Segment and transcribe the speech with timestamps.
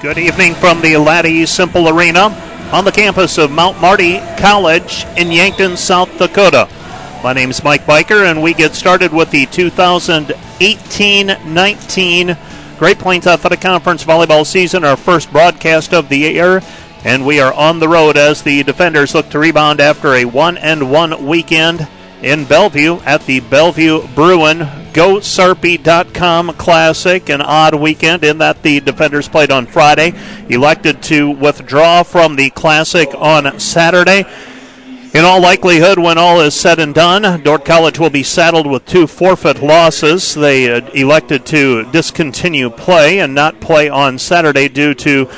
[0.00, 2.26] Good evening from the Laddie Cimpl Arena
[2.72, 6.68] on the campus of Mount Marty College in Yankton, South Dakota.
[7.24, 12.36] My name is Mike Biker, and we get started with the 2018 19
[12.78, 16.62] Great Plains Athletic Conference volleyball season, our first broadcast of the year.
[17.02, 20.58] And we are on the road as the defenders look to rebound after a one
[20.58, 21.88] and one weekend
[22.22, 24.60] in Bellevue at the Bellevue Bruin
[24.98, 27.28] GoSarpy.com Classic.
[27.28, 30.12] An odd weekend in that the defenders played on Friday,
[30.48, 34.24] elected to withdraw from the Classic on Saturday.
[35.14, 38.86] In all likelihood, when all is said and done, Dordt College will be saddled with
[38.86, 40.34] two forfeit losses.
[40.34, 45.30] They uh, elected to discontinue play and not play on Saturday due to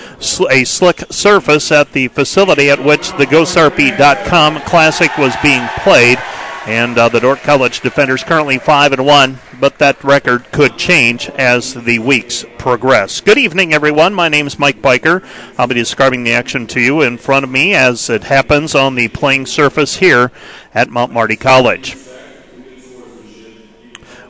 [0.49, 6.19] a slick surface at the facility at which the GoSarpy.com Classic was being played.
[6.67, 11.29] And uh, the Dordt College defenders currently five and one, but that record could change
[11.31, 13.21] as the weeks progress.
[13.21, 14.15] Good evening, everyone.
[14.15, 15.23] My name is Mike Biker.
[15.59, 18.95] I'll be describing the action to you in front of me as it happens on
[18.95, 20.33] the playing surface here
[20.75, 21.97] at Mount Marty College.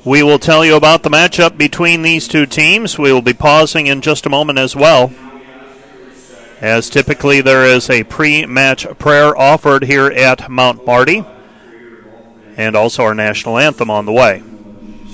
[0.05, 2.99] We will tell you about the matchup between these two teams.
[2.99, 5.13] We will be pausing in just a moment as well.
[6.61, 11.25] As typically, there is a pre match prayer offered here at Mount Marty
[12.57, 14.43] and also our national anthem on the way.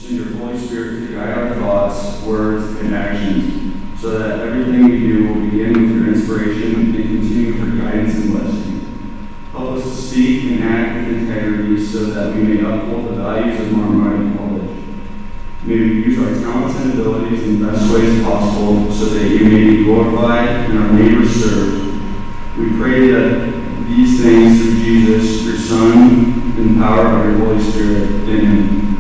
[0.07, 5.01] Send your Holy Spirit to guide our thoughts, words, and actions, so that everything we
[5.01, 9.11] do will begin with your inspiration and continue with your guidance and blessing.
[9.51, 13.61] Help us to speak and act with integrity so that we may uphold the values
[13.61, 14.79] of Mount Marty College.
[15.65, 19.45] May we use our talents and abilities in the best ways possible so that you
[19.49, 22.01] may be glorified and our neighbors served.
[22.57, 28.09] We pray that these things through Jesus, your Son, in power of your Holy Spirit.
[28.29, 28.96] Amen.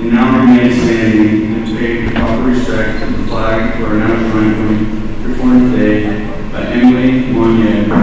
[0.00, 5.22] And now remain standing and pay proper respect to the flag for our national anthem
[5.22, 7.99] performed today by Emily Monnier.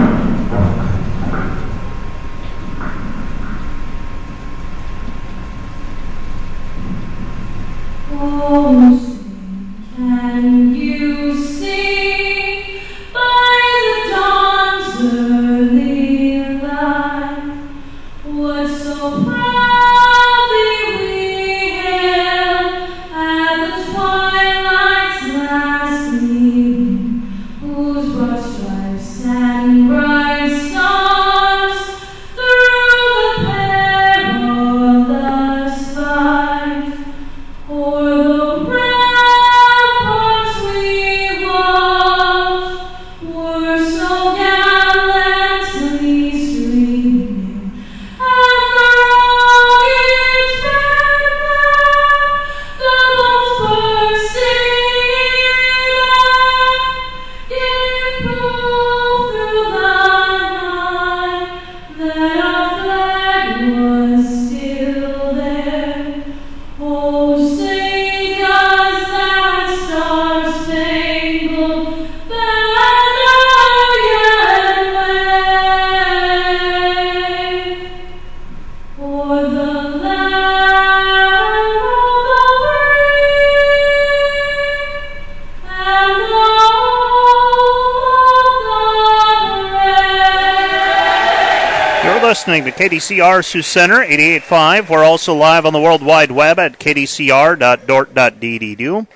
[92.48, 94.88] Listening to KDCR Sioux Center 88.5.
[94.88, 99.06] We're also live on the World Wide Web at kdcr.dordt.edu.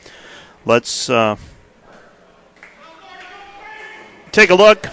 [0.67, 1.37] Let's uh,
[4.33, 4.87] take a look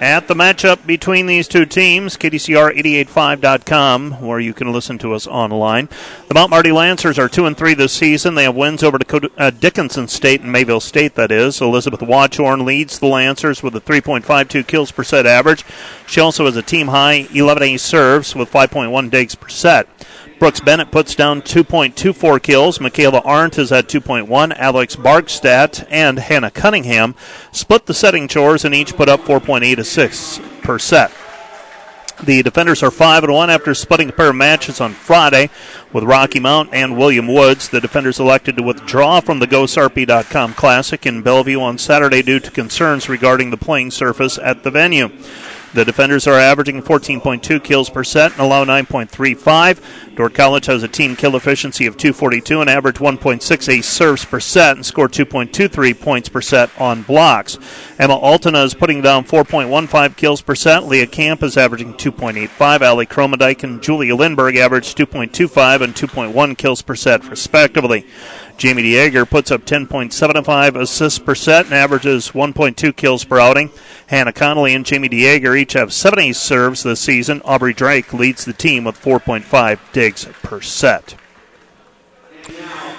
[0.00, 5.88] at the matchup between these two teams, KDCR885.com, where you can listen to us online.
[6.28, 8.34] The Mount Marty Lancers are 2 and 3 this season.
[8.34, 8.98] They have wins over
[9.38, 11.60] uh, Dickinson State and Mayville State, that is.
[11.60, 15.63] Elizabeth Watchorn leads the Lancers with a 3.52 kills per set average.
[16.14, 19.88] She also has a team high 11 ace serves with 5.1 digs per set.
[20.38, 22.80] Brooks Bennett puts down 2.24 kills.
[22.80, 24.56] Michaela Arndt is at 2.1.
[24.56, 27.16] Alex Bargstadt and Hannah Cunningham
[27.50, 31.10] split the setting chores and each put up 4.8 assists per set.
[32.22, 35.50] The defenders are 5 and 1 after splitting a pair of matches on Friday
[35.92, 37.68] with Rocky Mount and William Woods.
[37.68, 42.52] The defenders elected to withdraw from the GoSarpy.com Classic in Bellevue on Saturday due to
[42.52, 45.10] concerns regarding the playing surface at the venue.
[45.74, 50.14] The defenders are averaging 14.2 kills per set and allow 9.35.
[50.14, 54.76] Dordt College has a team kill efficiency of 242 and average 1.68 serves per set
[54.76, 57.58] and score 2.23 points per set on blocks.
[57.98, 60.86] Emma Altena is putting down 4.15 kills per set.
[60.86, 62.82] Leah Camp is averaging 2.85.
[62.82, 68.06] Ali Kromendijk and Julia Lindberg average 2.25 and 2.1 kills per set, respectively.
[68.56, 73.70] Jamie Dieger puts up 10.75 assists per set and averages 1.2 kills per outing.
[74.06, 77.42] Hannah Connolly and Jamie Dieger each have 70 serves this season.
[77.44, 81.16] Aubrey Drake leads the team with 4.5 digs per set.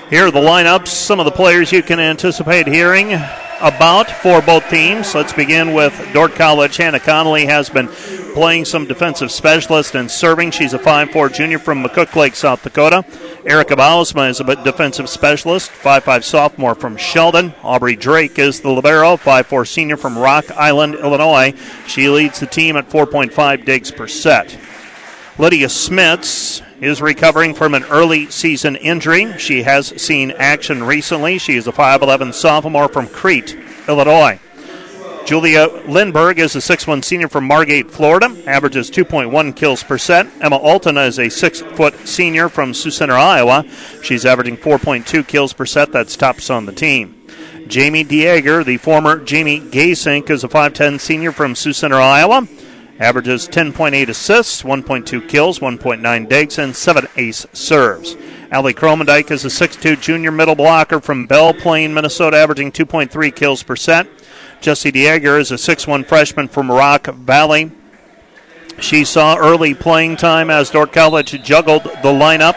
[0.09, 3.13] Here are the lineups, some of the players you can anticipate hearing
[3.61, 5.15] about for both teams.
[5.15, 6.77] Let's begin with Dordt College.
[6.77, 7.87] Hannah Connolly has been
[8.33, 10.51] playing some defensive specialist and serving.
[10.51, 13.05] She's a 5'4 junior from McCook Lake, South Dakota.
[13.45, 17.53] Erica Bausma is a defensive specialist, 5'5 sophomore from Sheldon.
[17.61, 21.53] Aubrey Drake is the libero, 5'4 senior from Rock Island, Illinois.
[21.85, 24.57] She leads the team at 4.5 digs per set.
[25.37, 29.37] Lydia Smits is recovering from an early season injury.
[29.37, 31.37] She has seen action recently.
[31.37, 33.55] She is a 5'11 sophomore from Crete,
[33.87, 34.39] Illinois.
[35.25, 40.27] Julia Lindberg is a 6'1 senior from Margate, Florida, averages 2.1 kills per set.
[40.39, 43.65] Emma Altena is a 6 foot senior from Sioux Center, Iowa.
[44.03, 45.91] She's averaging 4.2 kills per set.
[45.91, 47.27] That's tops on the team.
[47.65, 52.47] Jamie Dieger, the former Jamie Gasink, is a 5'10 senior from Sioux Center, Iowa.
[52.99, 58.15] Averages 10.8 assists, 1.2 kills, 1.9 digs, and 7 ace serves.
[58.51, 63.63] Allie Kromendijk is a 6'2 junior middle blocker from Belle Plaine, Minnesota, averaging 2.3 kills
[63.63, 64.07] per set.
[64.65, 67.69] Jessie Dieger is a 6'1 freshman from Rock Valley.
[68.79, 72.55] She saw early playing time as Dordt College juggled the lineup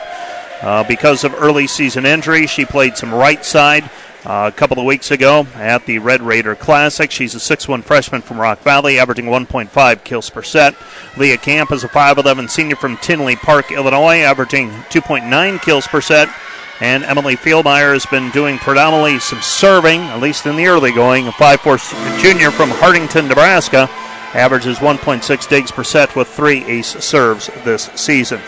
[0.62, 2.46] uh, because of early season injury.
[2.46, 3.90] She played some right side
[4.24, 7.10] uh, a couple of weeks ago at the Red Raider Classic.
[7.10, 10.74] She's a 6'1 freshman from Rock Valley, averaging 1.5 kills per set.
[11.18, 16.30] Leah Camp is a 5'11 senior from Tinley Park, Illinois, averaging 2.9 kills per set.
[16.80, 21.26] And Emily Fieldmeyer has been doing predominantly some serving, at least in the early going.
[21.26, 23.90] A 5'4 junior from Hartington, Nebraska,
[24.32, 28.40] averages 1.6 digs per set with three ace serves this season.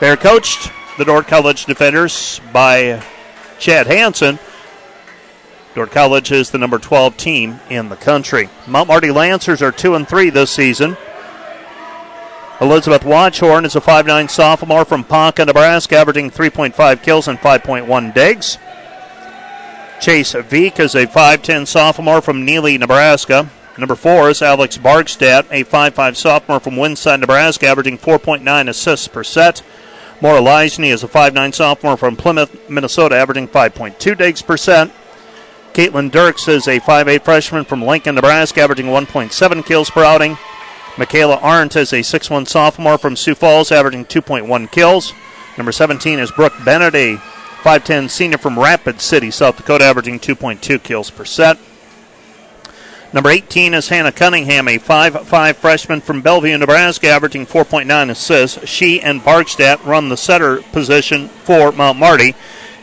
[0.00, 3.02] They're coached, the Dordt College defenders, by
[3.58, 4.38] Chad Hanson.
[5.74, 8.50] Dordt College is the number 12 team in the country.
[8.66, 10.96] Mount Marty Lancers are 2 and 3 this season.
[12.60, 18.58] Elizabeth Watchorn is a 5'9 sophomore from Ponca, Nebraska, averaging 3.5 kills and 5.1 digs.
[20.00, 23.48] Chase Veek is a 5'10 sophomore from Neligh, Nebraska.
[23.78, 29.22] Number four is Alex Bargstadt, a 5'5 sophomore from Winside, Nebraska, averaging 4.9 assists per
[29.22, 29.62] set.
[30.20, 34.90] Maura Leisney is a 5'9 sophomore from Plymouth, Minnesota, averaging 5.2 digs per set.
[35.74, 40.36] Caitlin Dirks is a 5'8 freshman from Lincoln, Nebraska, averaging 1.7 kills per outing.
[40.98, 45.12] Michaela Arndt is a 6'1 sophomore from Sioux Falls, averaging 2.1 kills.
[45.56, 47.16] Number 17 is Brooke Bennett, a
[47.62, 51.56] 5'10 senior from Rapid City, South Dakota, averaging 2.2 kills per set.
[53.12, 58.68] Number 18 is Hannah Cunningham, a 5'5 freshman from Bellevue, Nebraska, averaging 4.9 assists.
[58.68, 62.34] She and Bargstadt run the setter position for Mount Marty.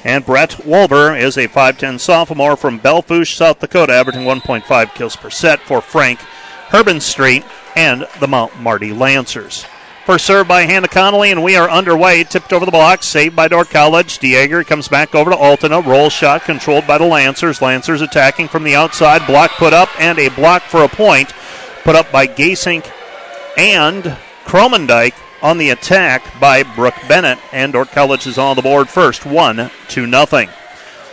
[0.06, 5.18] And Brett Wolber is a 5'10 sophomore from Belle Fourche, South Dakota, averaging 1.5 kills
[5.18, 6.22] per set for Frank
[6.76, 7.46] Herben Street
[7.78, 9.66] and the Mount Marty Lancers.
[10.06, 12.26] First serve by Hannah Connolly, and we are underway.
[12.26, 14.20] Tipped over the block, saved by Dordt College.
[14.20, 15.86] Dieger comes back over to Altena.
[15.86, 17.62] Roll shot controlled by the Lancers.
[17.62, 19.26] Lancers attacking from the outside.
[19.26, 21.32] Block put up, and a block for a point
[21.86, 22.92] put up by Gasink
[23.58, 24.04] and
[24.44, 27.40] Kromendijk on the attack by Brooke Bennett.
[27.54, 30.50] And Dordt College is on the board first, one to nothing.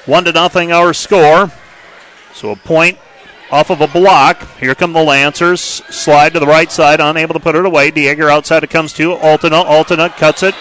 [0.06, 1.53] One to nothing our score.
[2.35, 2.99] So a point
[3.52, 4.49] off of a block.
[4.59, 5.61] Here come the Lancers.
[5.61, 7.92] Slide to the right side, unable to put it away.
[7.92, 9.64] Dieger outside it comes to Altena.
[9.64, 10.54] Altena cuts it.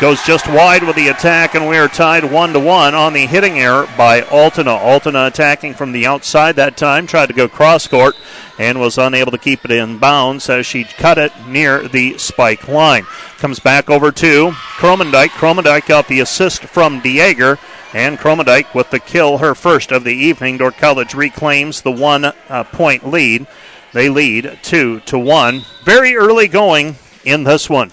[0.00, 3.26] Goes just wide with the attack, and we are tied one to one on the
[3.26, 4.78] hitting error by Altena.
[4.78, 8.14] Altena attacking from the outside that time, tried to go cross court
[8.60, 12.68] and was unable to keep it in bounds as she cut it near the spike
[12.68, 13.06] line.
[13.38, 15.30] Comes back over to Kromendijk.
[15.30, 17.58] Kromendijk got the assist from Dieger.
[17.94, 20.58] And Kromendijk with the kill, her first of the evening.
[20.58, 23.46] Dordt College reclaims the one uh, point lead.
[23.94, 25.62] They lead two to one.
[25.84, 27.92] Very early going in this one.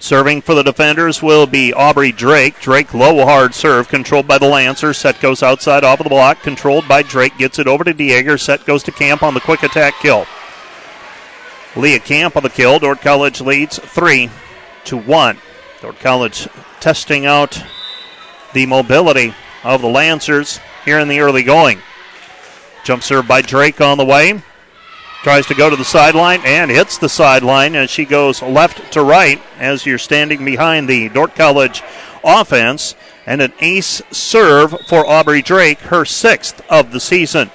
[0.00, 2.60] Serving for the defenders will be Aubrey Drake.
[2.60, 4.92] Drake low hard serve, controlled by the Lancer.
[4.92, 7.36] Set goes outside off of the block, controlled by Drake.
[7.36, 8.38] Gets it over to Dieger.
[8.38, 10.26] Set goes to Camp on the quick attack kill.
[11.74, 12.78] Leah Camp on the kill.
[12.78, 14.30] Dordt College leads three
[14.84, 15.38] to one.
[15.80, 16.46] Dordt College
[16.78, 17.60] testing out
[18.52, 21.80] the mobility of the Lancers here in the early going.
[22.84, 24.42] Jump serve by Drake on the way.
[25.22, 29.02] Tries to go to the sideline and hits the sideline as she goes left to
[29.02, 31.82] right as you're standing behind the Dordt College
[32.24, 32.94] offense.
[33.26, 37.50] And an ace serve for Aubrey Drake, her sixth of the season.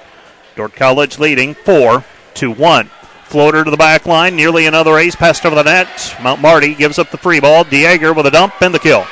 [0.54, 2.90] Dordt College leading four to one.
[3.24, 5.88] Floater to the back line, nearly another ace, passed over the net.
[6.22, 7.64] Mount Marty gives up the free ball.
[7.64, 9.04] Dieger with a dump and the kill.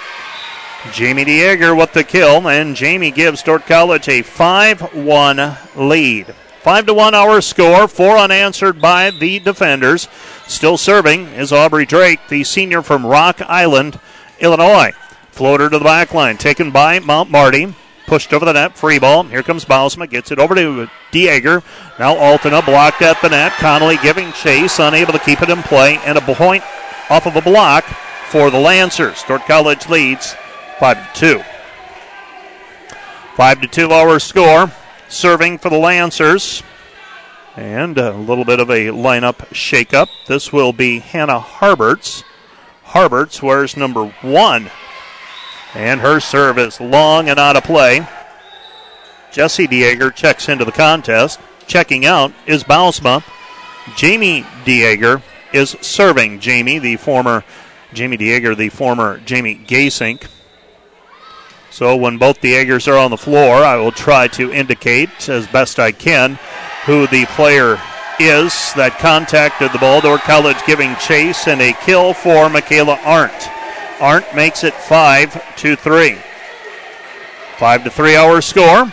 [0.91, 6.35] Jamie Dieger with the kill, and Jamie gives Dordt College a 5 1 lead.
[6.63, 10.09] 5 to 1 our score, four unanswered by the defenders.
[10.49, 14.01] Still serving is Aubrey Drake, the senior from Rock Island,
[14.41, 14.91] Illinois.
[15.31, 17.75] Floater to the back line, taken by Mount Marty.
[18.07, 19.23] Pushed over the net, free ball.
[19.23, 21.63] Here comes Bausma, gets it over to Dieger.
[21.99, 23.53] Now Altena blocked at the net.
[23.53, 26.65] Connolly giving chase, unable to keep it in play, and a point
[27.09, 27.85] off of a block
[28.29, 29.23] for the Lancers.
[29.29, 30.35] Dordt College leads
[30.83, 31.43] 5 to 2.
[33.37, 34.73] 5 to 2 our score.
[35.09, 36.65] Serving for the Lancers.
[37.55, 40.09] And a little bit of a lineup shakeup.
[40.27, 42.25] This will be Hannah Harberts.
[42.87, 44.73] Harberts wears number one.
[45.73, 48.05] And her serve is long and out of play.
[49.31, 51.39] Jesse Dieger checks into the contest.
[51.69, 53.23] Checking out is Bausma.
[53.95, 55.23] Jamie Dieger
[55.53, 56.41] is serving.
[56.41, 57.45] Jamie, the former
[57.93, 60.27] Jamie Dieger, the former Jamie Gasink.
[61.73, 65.79] So when both Diegers are on the floor, I will try to indicate as best
[65.79, 66.39] I can
[66.85, 67.81] who the player
[68.21, 70.03] is that contacted the ball.
[70.03, 73.49] Dordt College giving chase and a kill for Michaela Arndt.
[74.01, 76.19] Arndt makes it 5 to 3.
[77.57, 78.93] 5 to 3 hour score.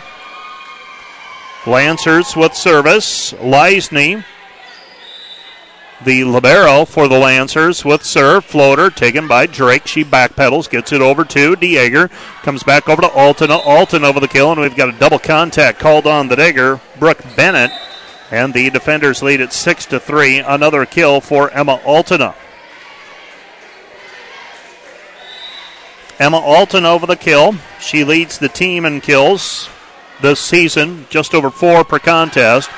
[1.66, 3.34] Lancers with service.
[3.34, 4.24] Leisney,
[6.04, 8.44] the libero for the Lancers with serve.
[8.44, 9.86] Floater taken by Drake.
[9.86, 12.10] She backpedals, gets it over to Dieger.
[12.42, 13.60] Comes back over to Altena.
[13.60, 16.80] Altena over the kill, and we've got a double contact called on the Dagger.
[16.98, 17.70] Brooke Bennett.
[18.30, 20.38] And the defenders lead at 6 to 3.
[20.38, 22.34] Another kill for Emma Altena.
[26.20, 27.54] Emma Altena over the kill.
[27.80, 29.68] She leads the team in kills
[30.20, 32.70] this season, just over four per contest.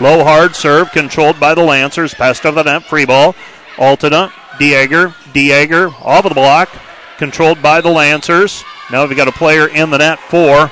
[0.00, 2.14] Low hard serve controlled by the Lancers.
[2.14, 3.34] Passed over the net, free ball.
[3.76, 6.68] Altena, Dieger, Dieger off of the block,
[7.16, 8.62] controlled by the Lancers.
[8.90, 10.70] Now we've got a player in the net for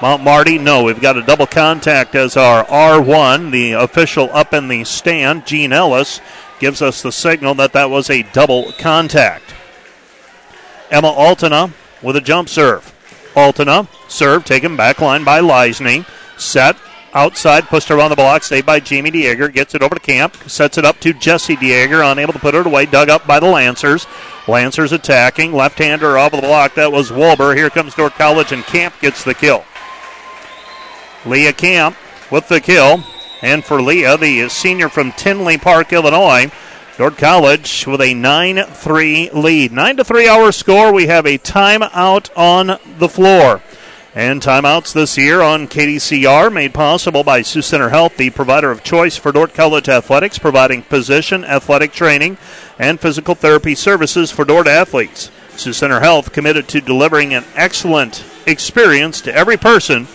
[0.00, 0.58] Mount Marty.
[0.58, 5.46] No, we've got a double contact as our R1, the official up in the stand,
[5.46, 6.20] Gene Ellis,
[6.58, 9.54] gives us the signal that that was a double contact.
[10.90, 11.72] Emma Altena
[12.02, 12.92] with a jump serve.
[13.34, 16.04] Altena, serve taken back line by Leisney.
[16.36, 16.76] Set
[17.14, 19.52] outside, pushed around the block, saved by Jamie Dieger.
[19.52, 22.66] Gets it over to Camp, sets it up to Jesse Dieger, unable to put it
[22.66, 24.06] away, dug up by the Lancers.
[24.48, 26.74] Lancers attacking, left hander off of the block.
[26.74, 27.56] That was Wolber.
[27.56, 29.64] Here comes Dordt College, and Camp gets the kill.
[31.24, 31.96] Leah Camp
[32.30, 33.02] with the kill.
[33.42, 36.50] And for Leah, the senior from Tinley Park, Illinois,
[36.96, 39.72] Dordt College with a 9 3 lead.
[39.72, 40.92] 9 to 3 hour score.
[40.92, 43.62] We have a timeout on the floor.
[44.14, 48.84] And timeouts this year on KDCR made possible by Sioux Center Health, the provider of
[48.84, 52.36] choice for Dordt College athletics, providing physician, athletic training,
[52.78, 55.30] and physical therapy services for Dordt athletes.
[55.56, 60.06] Sioux Center Health committed to delivering an excellent experience to every person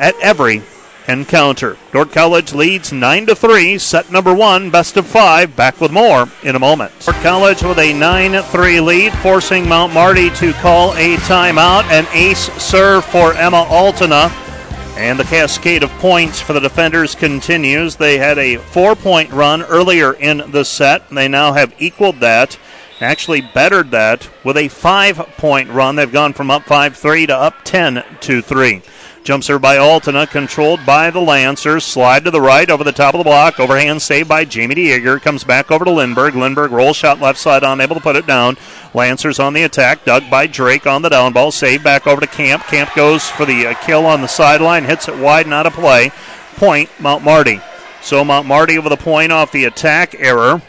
[0.00, 0.62] at every
[1.08, 1.76] encounter.
[1.92, 5.56] Dordt College leads 9 to 3, set number 1, best of 5.
[5.56, 6.92] Back with more in a moment.
[7.04, 11.84] Dordt College with a 9-3 lead, forcing Mount Marty to call a timeout.
[11.90, 14.30] An ace serve for Emma Altena.
[14.96, 17.96] And the cascade of points for the defenders continues.
[17.96, 21.10] They had a four-point run earlier in the set.
[21.10, 22.58] They now have equaled that,
[22.98, 25.96] actually bettered that with a five-point run.
[25.96, 28.80] They've gone from up 5-3 to up 10 to 3.
[29.26, 31.82] Jump serve by Altena, controlled by the Lancers.
[31.82, 33.58] Slide to the right over the top of the block.
[33.58, 35.20] Overhand save by Jamie Dieger.
[35.20, 36.34] Comes back over to Lindberg.
[36.34, 38.56] Lindberg roll shot left side, unable to put it down.
[38.94, 40.04] Lancers on the attack.
[40.04, 41.50] Dug by Drake on the down ball.
[41.50, 42.62] Save back over to Camp.
[42.66, 44.84] Camp goes for the uh, kill on the sideline.
[44.84, 46.12] Hits it wide, not a play.
[46.54, 47.60] Point, Mount Marty.
[48.02, 50.62] So Mount Marty over the point off the attack error.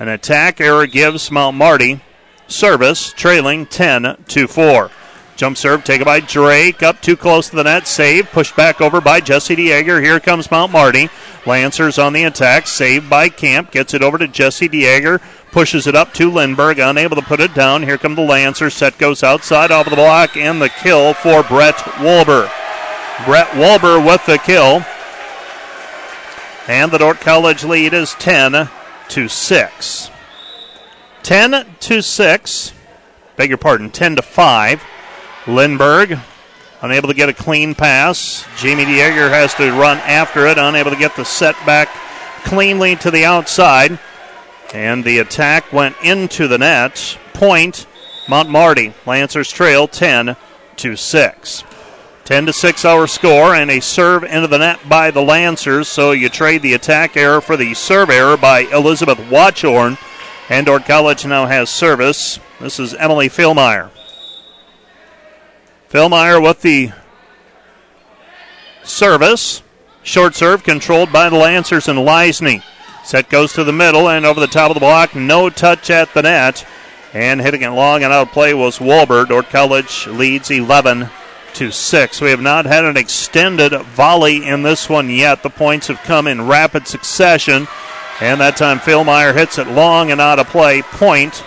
[0.00, 2.00] An attack error gives Mount Marty
[2.48, 4.90] service, trailing 10 to 4.
[5.36, 6.82] Jump serve taken by Drake.
[6.82, 7.86] Up too close to the net.
[7.86, 8.30] Save.
[8.32, 10.02] Pushed back over by Jesse Dieger.
[10.02, 11.10] Here comes Mount Marty.
[11.44, 12.66] Lancers on the attack.
[12.66, 13.70] Saved by Camp.
[13.70, 15.20] Gets it over to Jesse Dieger.
[15.52, 16.78] Pushes it up to Lindberg.
[16.78, 17.82] Unable to put it down.
[17.82, 18.72] Here come the Lancers.
[18.72, 20.38] Set goes outside off of the block.
[20.38, 22.50] And the kill for Brett Wolber.
[23.26, 24.84] Brett Wolber with the kill.
[26.66, 28.70] And the Dordt College lead is 10
[29.10, 30.10] to 6.
[31.22, 32.72] 10 to 6.
[33.36, 34.82] Beg your pardon, 10 to 5.
[35.46, 36.20] Lindberg
[36.82, 38.46] unable to get a clean pass.
[38.58, 41.88] Jamie Dieger has to run after it, unable to get the set back
[42.44, 43.98] cleanly to the outside.
[44.74, 47.18] And the attack went into the net.
[47.32, 47.86] Point,
[48.28, 48.92] Mount Marty.
[49.06, 50.36] Lancers trail 10
[50.76, 51.64] to 6.
[52.24, 55.86] 10 to 6 our score, and a serve into the net by the Lancers.
[55.86, 59.96] So you trade the attack error for the serve error by Elizabeth Watchorn.
[60.50, 62.40] And Dordt College now has service.
[62.60, 63.90] This is Emily Philmeyer.
[65.96, 66.92] Philmeyer with the
[68.84, 69.62] service.
[70.02, 72.62] Short serve controlled by the Lancers and Leisney.
[73.02, 75.14] Set goes to the middle and over the top of the block.
[75.14, 76.66] No touch at the net.
[77.14, 79.26] And hitting it long and out of play was Wolber.
[79.26, 81.08] Dordt College leads 11
[81.54, 82.20] to 6.
[82.20, 85.42] We have not had an extended volley in this one yet.
[85.42, 87.68] The points have come in rapid succession.
[88.20, 90.82] And that time Philmeyer hits it long and out of play.
[90.82, 91.42] Point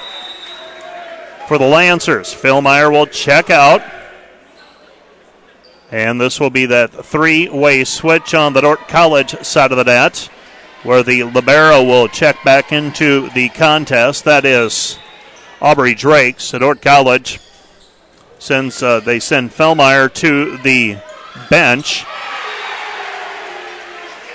[1.47, 2.33] for the Lancers.
[2.33, 3.83] Philmeyer will check out.
[5.91, 9.83] And this will be that three way switch on the Dordt College side of the
[9.83, 10.29] net
[10.83, 14.23] where the Libero will check back into the contest.
[14.23, 14.97] That is
[15.61, 16.39] Aubrey Drake.
[16.39, 17.39] So Dordt College
[18.39, 20.97] sends, uh, they send Philmeyer to the
[21.49, 22.05] bench.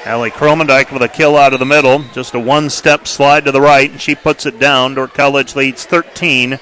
[0.05, 2.05] Allie Kromendijk with a kill out of the middle.
[2.13, 4.95] Just a one step slide to the right, and she puts it down.
[4.95, 6.59] Dordt College leads 13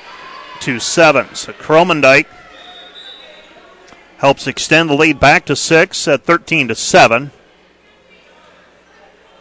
[0.61, 1.35] to 7.
[1.35, 2.27] So Kromendijk
[4.23, 7.33] helps extend the lead back to 6 at 13 to 7.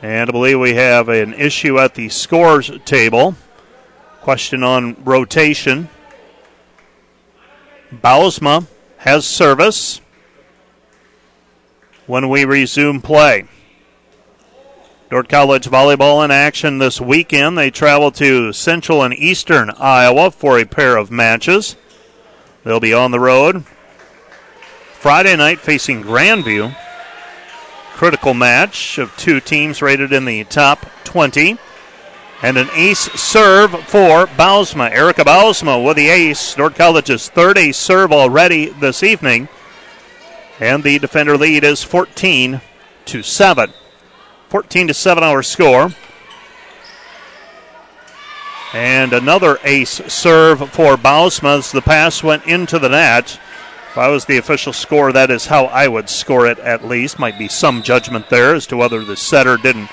[0.02, 3.36] And I believe we have an issue at the scores table.
[4.22, 5.88] Question on rotation.
[7.94, 8.66] Bausma
[8.98, 10.02] has service
[12.08, 13.46] when we resume play.
[15.12, 17.56] Dordt College volleyball in action this weekend.
[17.56, 21.76] They travel to Central and Eastern Iowa for a pair of matches.
[22.64, 23.64] They'll be on the road
[25.02, 26.76] Friday night facing Grandview
[28.02, 31.58] critical match of two teams rated in the top 20.
[32.42, 34.90] And an ace serve for Bausma.
[34.90, 36.56] Erica Bausma with the ace.
[36.56, 39.50] Dordt College's third ace serve already this evening.
[40.60, 42.62] And the defender lead is 14
[43.06, 43.72] to 7.
[44.50, 45.90] 14 to 7 our score.
[48.74, 53.40] And another ace serve for Bausma the pass went into the net.
[53.92, 57.20] If I was the official score, that is how I would score it at least.
[57.20, 59.90] Might be some judgment there as to whether the setter didn't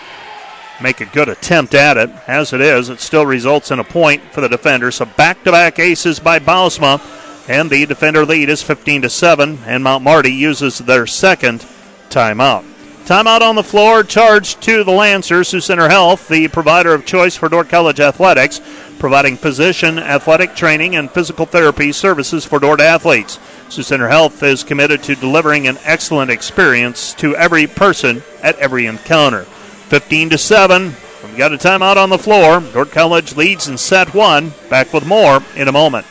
[0.81, 2.08] make a good attempt at it.
[2.28, 4.93] As it is, it still results in a point for the defender.
[4.93, 7.00] So back to back aces by Bausma,
[7.49, 11.67] and the defender lead is 15 to 7, and Mount Marty uses their second
[12.08, 12.65] timeout.
[13.04, 17.34] Timeout on the floor, charged to the Lancers, Sioux Center Health, the provider of choice
[17.34, 18.61] for Dordt College athletics,
[18.99, 23.41] providing physician, athletic training, and physical therapy services for Dordt athletes.
[23.71, 28.87] Sioux Center Health is committed to delivering an excellent experience to every person at every
[28.87, 29.43] encounter.
[29.43, 30.85] 15 to 7.
[31.25, 32.61] We've got a timeout on the floor.
[32.61, 34.52] Dordt College leads in set one.
[34.71, 36.07] Back with more in a moment.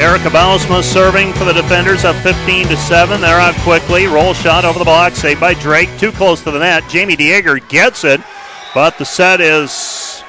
[0.00, 3.20] Erica Bausma serving for the defenders up 15 to 7.
[3.20, 4.06] They're out quickly.
[4.06, 5.90] Roll shot over the block, saved by Drake.
[5.98, 6.84] Too close to the net.
[6.88, 8.20] Jamie Dieger gets it,
[8.74, 10.24] but the set is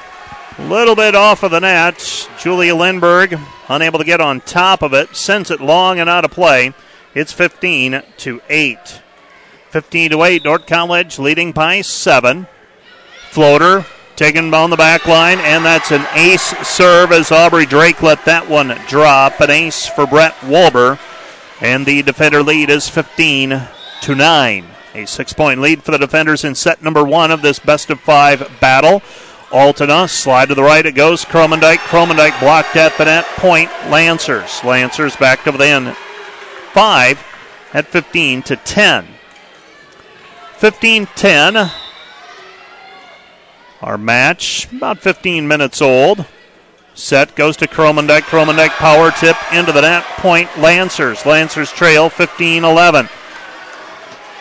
[0.58, 2.28] a little bit off of the net.
[2.38, 3.40] Julia Lindberg
[3.72, 6.72] unable to get on top of it, sends it long and out of play.
[7.14, 9.00] It's 15 to 8.
[9.70, 12.46] 15 to 8, North College leading by 7.
[13.30, 18.24] Floater taken on the back line, and that's an ace serve as Aubrey Drake let
[18.26, 19.40] that one drop.
[19.40, 20.98] An ace for Brett Wolber,
[21.60, 23.62] and the defender lead is 15
[24.02, 24.66] to 9.
[24.94, 27.98] A six point lead for the defenders in set number one of this best of
[28.00, 29.00] five battle.
[29.52, 31.26] Altena, slide to the right, it goes.
[31.26, 33.26] Kromendijk, Kromendijk blocked at the net.
[33.36, 34.64] Point, Lancers.
[34.64, 35.94] Lancers back to within
[36.72, 37.22] five
[37.74, 39.06] at 15 to 10.
[40.56, 41.70] 15 10.
[43.82, 46.24] Our match, about 15 minutes old.
[46.94, 48.22] Set goes to Kromendijk.
[48.22, 50.04] Kromendijk power tip into the net.
[50.16, 51.26] Point, Lancers.
[51.26, 53.08] Lancers trail 15 11.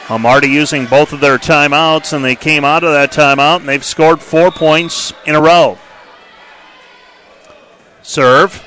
[0.10, 3.84] Marty using both of their timeouts, and they came out of that timeout, and they've
[3.84, 5.78] scored four points in a row.
[8.02, 8.64] Serve.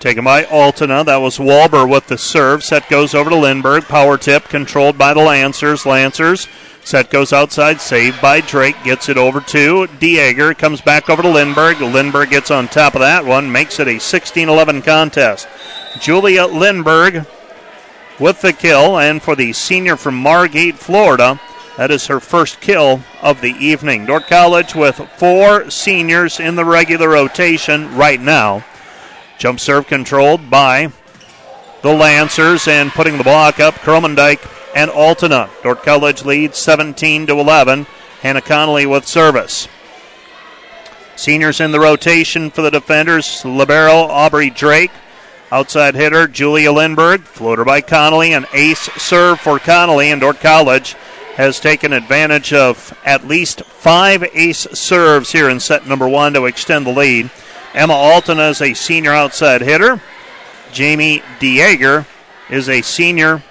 [0.00, 1.04] Taken by Altena.
[1.04, 2.62] That was Wolber with the serve.
[2.62, 3.88] Set goes over to Lindberg.
[3.88, 5.84] Power tip controlled by the Lancers.
[5.84, 6.46] Lancers.
[6.84, 7.80] Set goes outside.
[7.80, 8.76] Saved by Drake.
[8.84, 10.56] Gets it over to Dieger.
[10.56, 11.74] Comes back over to Lindberg.
[11.74, 13.50] Lindberg gets on top of that one.
[13.50, 15.48] Makes it a 16 11 contest.
[16.00, 17.26] Julia Lindberg
[18.18, 18.98] with the kill.
[18.98, 21.40] And for the senior from Margate, Florida,
[21.76, 24.06] that is her first kill of the evening.
[24.06, 28.64] Dordt College with four seniors in the regular rotation right now.
[29.38, 30.90] Jump serve controlled by
[31.82, 34.40] the Lancers and putting the block up, Kromendijk
[34.74, 35.48] and Altena.
[35.62, 37.86] Dordt College leads 17 to 11.
[38.20, 39.68] Hannah Connolly with service.
[41.14, 44.90] Seniors in the rotation for the defenders, Libero Aubrey Drake,
[45.50, 47.22] Outside hitter, Julia Lindberg.
[47.22, 48.34] Floater by Connolly.
[48.34, 50.10] An ace serve for Connolly.
[50.10, 50.94] And Dordt College
[51.36, 56.44] has taken advantage of at least five ace serves here in set number one to
[56.44, 57.30] extend the lead.
[57.72, 60.02] Emma Altena is a senior outside hitter.
[60.72, 62.06] Jamie Dieger
[62.50, 63.42] is a senior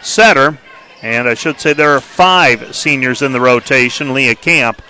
[0.00, 0.58] setter.
[1.02, 4.14] And I should say there are five seniors in the rotation.
[4.14, 4.80] Leah Camp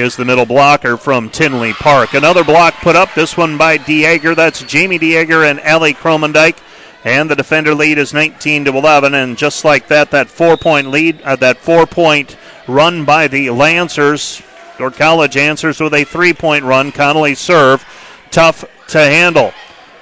[0.00, 2.14] is the middle blocker from Tinley Park.
[2.14, 4.34] Another block put up, this one by Dieger.
[4.34, 6.56] That's Jamie Dieger and Ellie Kromendijk.
[7.04, 9.14] And the defender lead is 19 to 11.
[9.14, 13.50] And just like that, that four point lead, uh, that four point run by the
[13.50, 14.40] Lancers.
[14.78, 16.92] Dordt College answers with a three point run.
[16.92, 17.84] Connolly serve.
[18.30, 19.52] Tough to handle.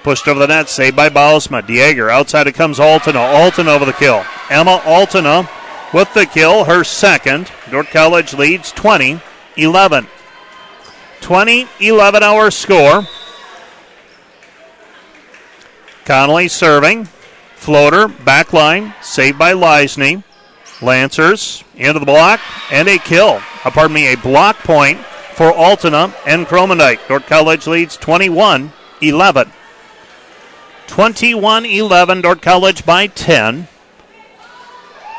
[0.02, 1.62] Pushed over the net, saved by Bausma.
[1.62, 3.34] Dieger outside it comes Altena.
[3.34, 4.24] Altena over the kill.
[4.50, 5.48] Emma Altena
[5.92, 7.50] with the kill, her second.
[7.70, 9.20] Dordt College leads 20
[9.56, 10.06] 11.
[11.20, 13.06] 20 11 our score.
[16.04, 17.06] Connolly serving.
[17.56, 20.24] Floater, back line, saved by Leisney.
[20.80, 22.40] Lancers into the block
[22.72, 23.42] and a kill.
[23.64, 24.98] Uh, pardon me, a block point
[25.34, 27.06] for Altena and Kromendijk.
[27.06, 29.52] Dordt College leads 21 11.
[30.86, 33.68] 21 11, Dordt College by 10.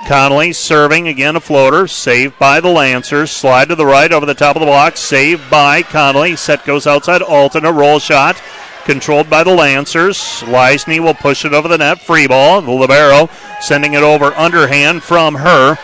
[0.08, 3.32] Connolly serving again a floater, saved by the Lancers.
[3.32, 6.36] Slide to the right over the top of the block, saved by Connolly.
[6.36, 8.42] Set goes outside Altena, a roll shot,
[8.84, 10.18] controlled by the Lancers.
[10.42, 12.62] Leisney will push it over the net, free ball.
[12.62, 13.30] The Libero
[13.62, 15.78] sending it over underhand from her.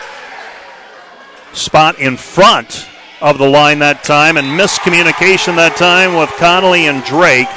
[1.54, 2.86] Spot in front
[3.20, 7.48] of the line that time, and miscommunication that time with Connolly and Drake.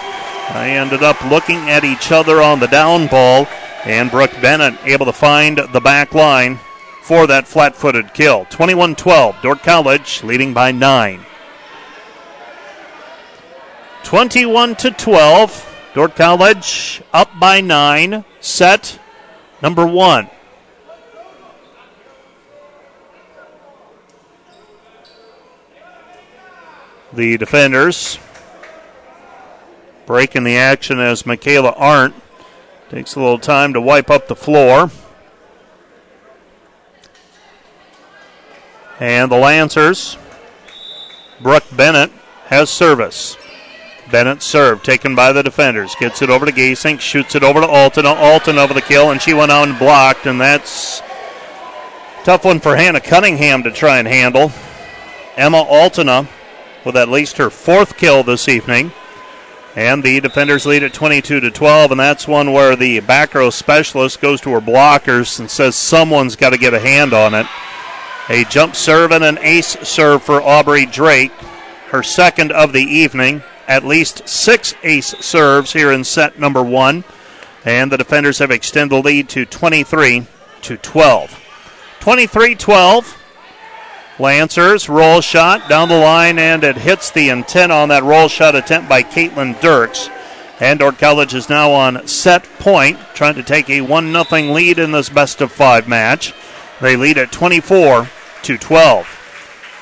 [0.54, 3.48] They ended up looking at each other on the down ball,
[3.86, 6.60] and Brooke Bennett able to find the back line
[7.02, 8.46] for that flat footed kill.
[8.46, 11.26] 21 12, Dordt College leading by 9.
[14.04, 19.00] 21 to 12, Dordt College up by 9, set
[19.62, 20.30] number 1.
[27.14, 28.18] The defenders
[30.06, 32.16] breaking the action as Michaela Arndt
[32.92, 34.92] takes a little time to wipe up the floor.
[39.00, 40.18] And the Lancers,
[41.40, 42.12] Brooke Bennett
[42.48, 43.38] has service.
[44.12, 45.96] Bennett serve taken by the defenders.
[45.96, 48.14] Gets it over to Gasink, shoots it over to Altena.
[48.14, 51.02] Altena over the kill, and she went out and blocked, and that's
[52.26, 54.52] tough one for Hannah Cunningham to try and handle.
[55.38, 56.28] Emma Altena
[56.84, 58.92] with at least her fourth kill this evening.
[59.76, 63.50] And the defenders lead at 22 to 12, and that's one where the back row
[63.50, 67.48] specialist goes to her blockers and says someone's got to get a hand on it.
[68.30, 71.32] A jump serve and an ace serve for Aubrey Drake,
[71.88, 73.44] her second of the evening.
[73.68, 77.06] At least six ace serves here in set number one,
[77.64, 80.26] and the defenders have extended the lead to 23
[80.64, 81.40] to 12.
[82.02, 83.21] 23 12.
[84.22, 88.56] Lancers roll shot down the line, and it hits the intent on that roll shot
[88.56, 90.12] attempt by Caitlin Dirks.
[90.60, 94.78] And Dordt College is now on set point, trying to take a 1 0 lead
[94.78, 96.36] in this best of five match.
[96.80, 98.10] They lead at 24
[98.44, 99.18] to 12.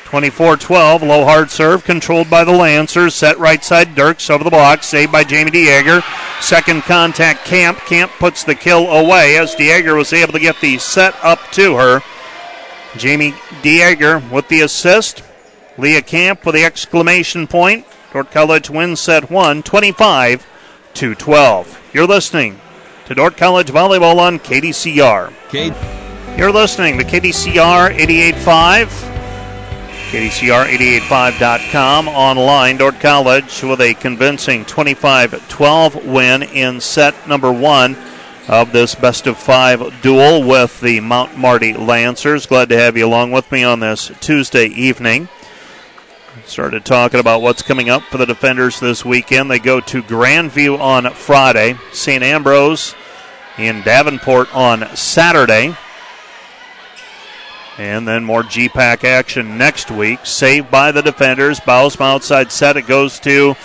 [0.06, 3.14] 24 12, low hard serve, controlled by the Lancers.
[3.14, 6.02] Set right side, Dirks over the block, saved by Jamie Dieger.
[6.42, 7.78] Second contact, Camp.
[7.80, 11.76] Camp puts the kill away as Dieger was able to get the set up to
[11.76, 12.02] her.
[12.98, 15.24] Jamie Dieger with the assist.
[15.78, 17.86] Leah Camp with the exclamation point.
[18.12, 20.46] Dordt College wins set one, 25
[20.96, 21.80] to 12.
[21.94, 22.60] You're listening
[23.06, 25.32] to Dordt College Volleyball on KDCR.
[25.50, 25.74] Kate.
[26.38, 29.18] You're listening to KDCR 88.5.
[30.12, 32.78] KDCR885.com online.
[32.78, 37.96] Dordt College with a convincing 25 12 win in set number one
[38.50, 42.48] of this best of five duel with the Mount Marty Lancers.
[42.48, 45.30] Glad to have you along with me on this Tuesday evening.
[46.46, 49.52] Started talking about what's coming up for the defenders this weekend.
[49.52, 52.24] They go to Grandview on Friday, St.
[52.24, 52.96] Ambrose
[53.60, 55.76] in Davenport on Saturday.
[57.78, 60.26] And then more GPAC action next week.
[60.26, 61.60] Saved by the defenders.
[61.60, 62.78] Bausma outside set.
[62.78, 63.56] It goes to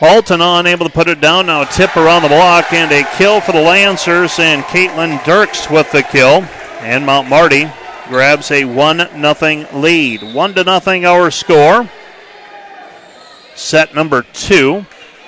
[0.00, 1.46] Altena unable to put it down.
[1.46, 4.38] Now tip around the block and a kill for the Lancers.
[4.38, 6.42] And Caitlin Dirks with the kill.
[6.80, 7.70] And Mount Marty
[8.08, 10.22] grabs a 1 0 lead.
[10.22, 11.88] 1 to nothing our score.
[13.54, 14.84] Set number two.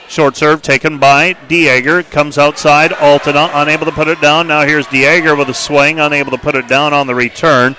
[0.09, 2.09] Short serve taken by Dieger.
[2.11, 2.91] Comes outside.
[2.93, 4.47] Altena unable to put it down.
[4.47, 7.75] Now here's Dieger with a swing, unable to put it down on the return.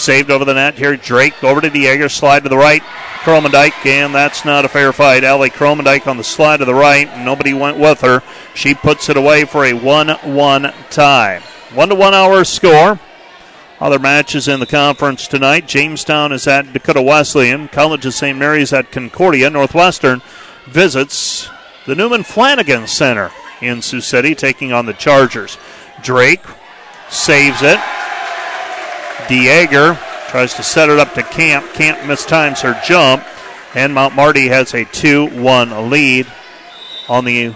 [0.00, 0.96] Saved over the net here.
[0.96, 2.10] Drake over to Dieger.
[2.10, 2.80] Slide to the right.
[3.20, 5.24] Kromendijk, and that's not a fair fight.
[5.24, 7.18] Allie Kromendijk on the slide to the right.
[7.18, 8.22] Nobody went with her.
[8.54, 11.40] She puts it away for a 1 1 tie.
[11.74, 12.98] 1 to 1 hour score.
[13.78, 15.68] Other matches in the conference tonight.
[15.68, 17.68] Jamestown is at Dakota Wesleyan.
[17.68, 18.38] College of St.
[18.38, 19.50] Mary's at Concordia.
[19.50, 20.22] Northwestern
[20.66, 21.50] visits
[21.84, 23.30] the Newman Flanagan Center.
[23.60, 25.58] in Sioux City, taking on the Chargers.
[26.02, 26.40] Drake
[27.10, 27.78] saves it.
[29.30, 29.96] Dieger
[30.28, 31.72] tries to set it up to Camp.
[31.72, 33.24] Camp mistimes her jump,
[33.76, 36.26] and Mount Marty has a 2 1 lead
[37.08, 37.54] on the.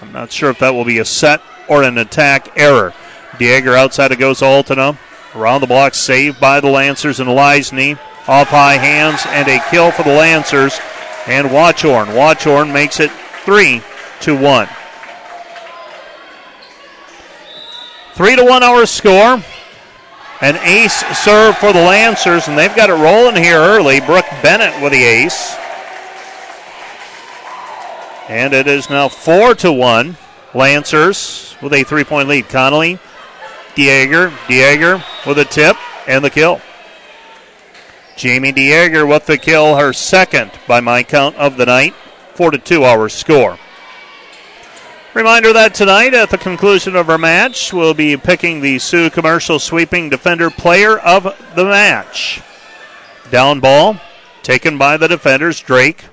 [0.00, 2.94] I'm not sure if that will be a set or an attack error.
[3.32, 4.96] Dieger outside it goes to Altena.
[5.34, 7.98] Around the block, saved by the Lancers and Leisney.
[8.28, 10.78] Off high hands and a kill for the Lancers.
[11.26, 12.14] And Watchorn.
[12.14, 13.10] Watchorn makes it
[13.44, 13.82] 3
[14.20, 14.68] to 1.
[18.14, 19.42] 3 to 1 our score.
[20.42, 24.00] An ace serve for the Lancers, and they've got it rolling here early.
[24.00, 25.56] Brooke Bennett with the ace.
[28.28, 30.16] And it is now 4 to 1.
[30.54, 32.48] Lancers with a three point lead.
[32.48, 32.98] Connolly,
[33.74, 36.60] Dieger, Dieger with a tip and the kill.
[38.16, 41.94] Jamie Dieger with the kill, her second by my count of the night.
[42.34, 43.58] 4 to 2 our score.
[45.16, 49.58] Reminder that tonight, at the conclusion of our match, we'll be picking the Sioux Commercial
[49.58, 51.22] Sweeping Defender Player of
[51.54, 52.42] the Match.
[53.30, 53.98] Down ball,
[54.42, 56.04] taken by the defenders Drake,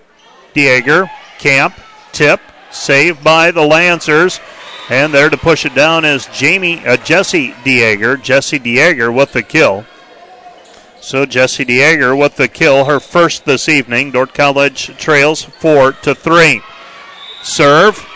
[0.56, 1.74] Dieger, Camp,
[2.14, 2.40] tip,
[2.72, 4.40] saved by the Lancers.
[4.90, 8.24] And there to push it down is Jamie uh, Jesse Dieger.
[8.24, 9.84] Jesse Dieger with the kill.
[11.02, 14.12] So Jesse Dieger with the kill, her first this evening.
[14.12, 16.62] Dordt College trails four to three.
[17.42, 18.08] Serve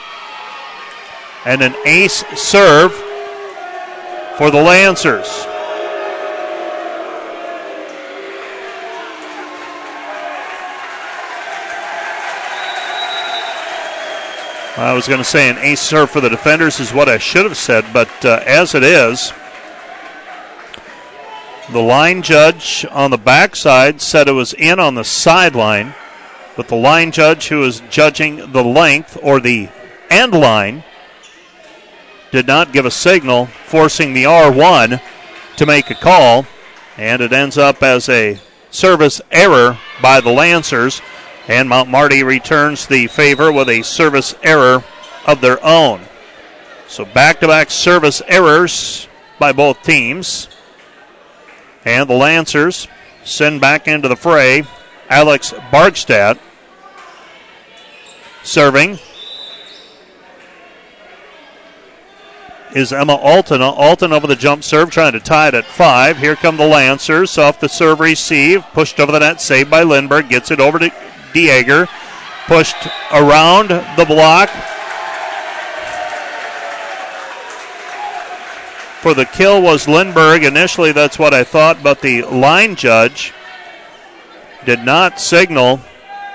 [1.48, 2.92] and an ace serve
[4.38, 5.46] for the Lancers.
[14.76, 17.46] I was going to say an ace serve for the defenders is what I should
[17.46, 19.32] have said, but uh, as it is,
[21.72, 25.96] the line judge on the backside said it was in on the sideline,
[26.58, 29.70] but the line judge who is judging the length or the
[30.10, 30.84] end line
[32.32, 35.02] did not give a signal, forcing the R1
[35.58, 36.46] to make a call,
[36.98, 41.02] and it ends up as a service error by the Lancers.
[41.48, 44.84] And Mount Marty returns the favor with a service error
[45.26, 46.02] of their own.
[46.88, 49.08] So back to back service errors
[49.40, 50.50] by both teams.
[51.86, 52.88] And the Lancers
[53.24, 54.64] send back into the fray
[55.10, 56.40] Alex Bargstadt.
[58.44, 59.00] Serving
[62.74, 63.76] is Emma Altena.
[63.76, 66.18] Altena over the jump serve, trying to tie it at five.
[66.18, 70.30] Here come the Lancers off the serve receive, pushed over the net, saved by Lindberg.
[70.30, 70.90] Gets it over to
[71.34, 71.88] Dieger,
[72.46, 74.50] pushed around the block.
[79.02, 80.44] For the kill was Lindberg.
[80.44, 83.34] Initially, that's what I thought, but the line judge
[84.66, 85.80] did not signal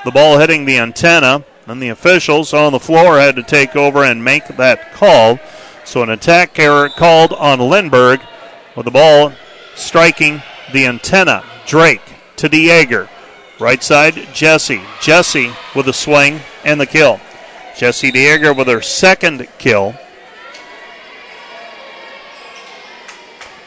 [0.05, 4.03] the ball hitting the antenna, and the officials on the floor had to take over
[4.03, 5.39] and make that call.
[5.85, 8.21] So an attack error called on Lindberg
[8.77, 9.33] with the ball
[9.75, 10.43] striking
[10.73, 11.45] the antenna.
[11.67, 12.03] Drake
[12.37, 13.09] to Dieger.
[13.61, 14.83] Right side, Jesse.
[15.01, 17.21] Jesse with a swing and the kill.
[17.77, 19.95] Jesse Dieger with her second kill.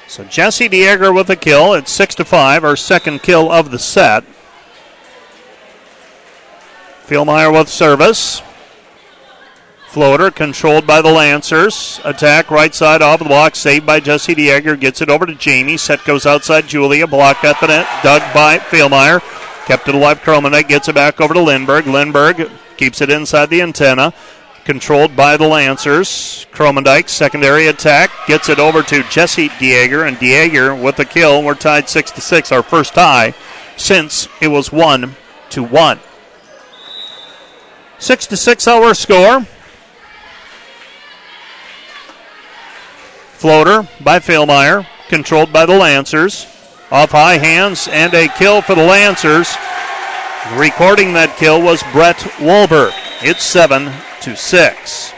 [0.08, 1.74] So Jesse Dieger with a kill.
[1.74, 4.24] It's six to five, our second kill of the set.
[7.06, 8.42] Philmeyer with service.
[9.96, 12.02] Floater controlled by the Lancers.
[12.04, 13.56] Attack right side off the block.
[13.56, 14.78] Saved by Jesse Dieger.
[14.78, 15.78] Gets it over to Jamie.
[15.78, 17.08] Set goes outside Julia.
[17.08, 17.88] Blocked at the net.
[18.04, 19.22] Dug by Philmeyer.
[19.66, 20.22] Kept it alive.
[20.22, 21.84] Kromendijk gets it back over to Lindberg.
[21.84, 24.14] Lindberg keeps it inside the antenna.
[24.66, 26.46] Controlled by the Lancers.
[26.52, 28.12] Kromendijk, secondary attack.
[28.28, 30.06] Gets it over to Jesse Dieger.
[30.06, 31.42] And Dieger with the kill.
[31.42, 32.52] We're tied 6 to 6.
[32.52, 33.34] Our first tie
[33.78, 35.16] since it was 1
[35.52, 36.00] to 1.
[37.98, 39.46] 6 to 6 our score.
[43.46, 46.48] Floater by Philmeyer, controlled by the Lancers.
[46.90, 49.56] Off high hands and a kill for the Lancers.
[50.56, 52.92] Recording that kill was Brett Wolber.
[53.22, 55.14] It's 7 to 6.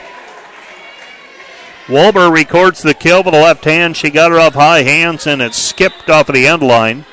[1.86, 3.96] Wolber records the kill with the left hand.
[3.96, 7.06] She got her off high hands and it skipped off of the end line.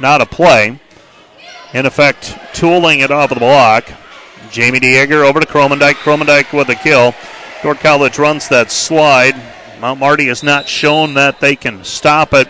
[0.00, 0.80] Not a play.
[1.72, 3.92] In effect, tooling it off of the block.
[4.50, 5.94] Jamie Dieger over to Kromendijk.
[6.02, 7.14] Kromendijk with a kill.
[7.62, 9.40] Dordt College runs that slide.
[9.80, 12.48] Mount Marty has not shown that they can stop it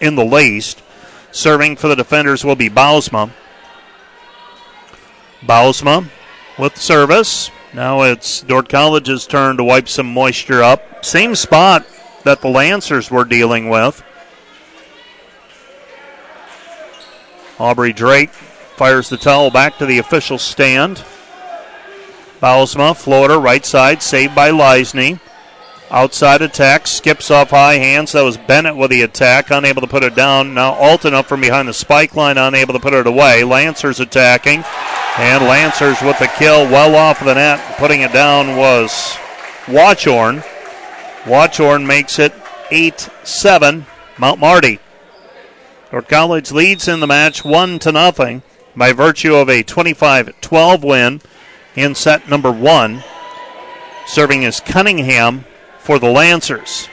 [0.00, 0.82] in the least.
[1.32, 3.30] Serving for the defenders will be Bausma.
[5.42, 6.08] Bausma
[6.58, 7.50] with service.
[7.74, 11.04] Now it's Dordt College's turn to wipe some moisture up.
[11.04, 11.86] Same spot
[12.22, 14.02] that the Lancers were dealing with.
[17.58, 21.04] Aubrey Drake fires the towel back to the official stand.
[22.40, 25.20] Bausma, floater, right side, saved by Leisney.
[25.90, 28.12] Outside attack, skips off high hands.
[28.12, 30.54] That was Bennett with the attack, unable to put it down.
[30.54, 33.44] Now Altena up from behind the spike line, unable to put it away.
[33.44, 34.64] Lancers attacking,
[35.18, 37.60] and Lancers with the kill well off of the net.
[37.76, 39.16] Putting it down was
[39.66, 40.42] Watchorn.
[41.24, 42.32] Watchorn makes it
[42.70, 43.86] 8 7.
[44.18, 44.80] Mount Marty.
[45.90, 48.42] Dordt College leads in the match 1 to nothing
[48.74, 51.20] by virtue of a 25 12 win
[51.76, 53.04] in set number 1.
[54.06, 55.44] Serving is Cunningham
[55.84, 56.88] for the Lancers.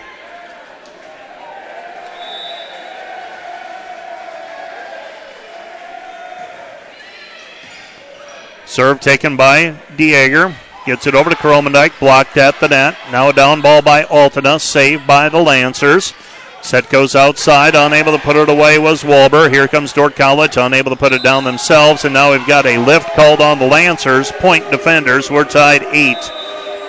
[8.66, 10.54] Serve taken by Dieger.
[10.86, 12.98] Gets it over to Kromendijk, blocked at the net.
[13.12, 16.14] Now a down ball by Altena, saved by the Lancers.
[16.62, 19.52] Set goes outside, unable to put it away was Wolber.
[19.52, 22.78] Here comes Dordt College, unable to put it down themselves, and now we've got a
[22.78, 24.32] lift called on the Lancers.
[24.34, 26.22] Point defenders, we're tied eight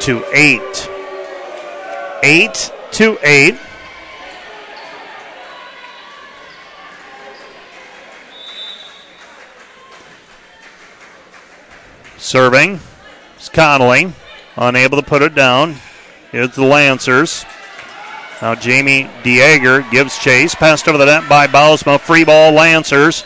[0.01, 0.92] to eight.
[2.23, 3.57] Eight to eight.
[12.17, 12.79] Serving
[13.41, 14.13] is Connolly,
[14.57, 15.75] unable to put it down.
[16.31, 17.45] Here's the Lancers.
[18.41, 21.99] Now Jamie Dieger gives chase, passed over the net by Bausma.
[21.99, 23.25] Free ball, Lancers.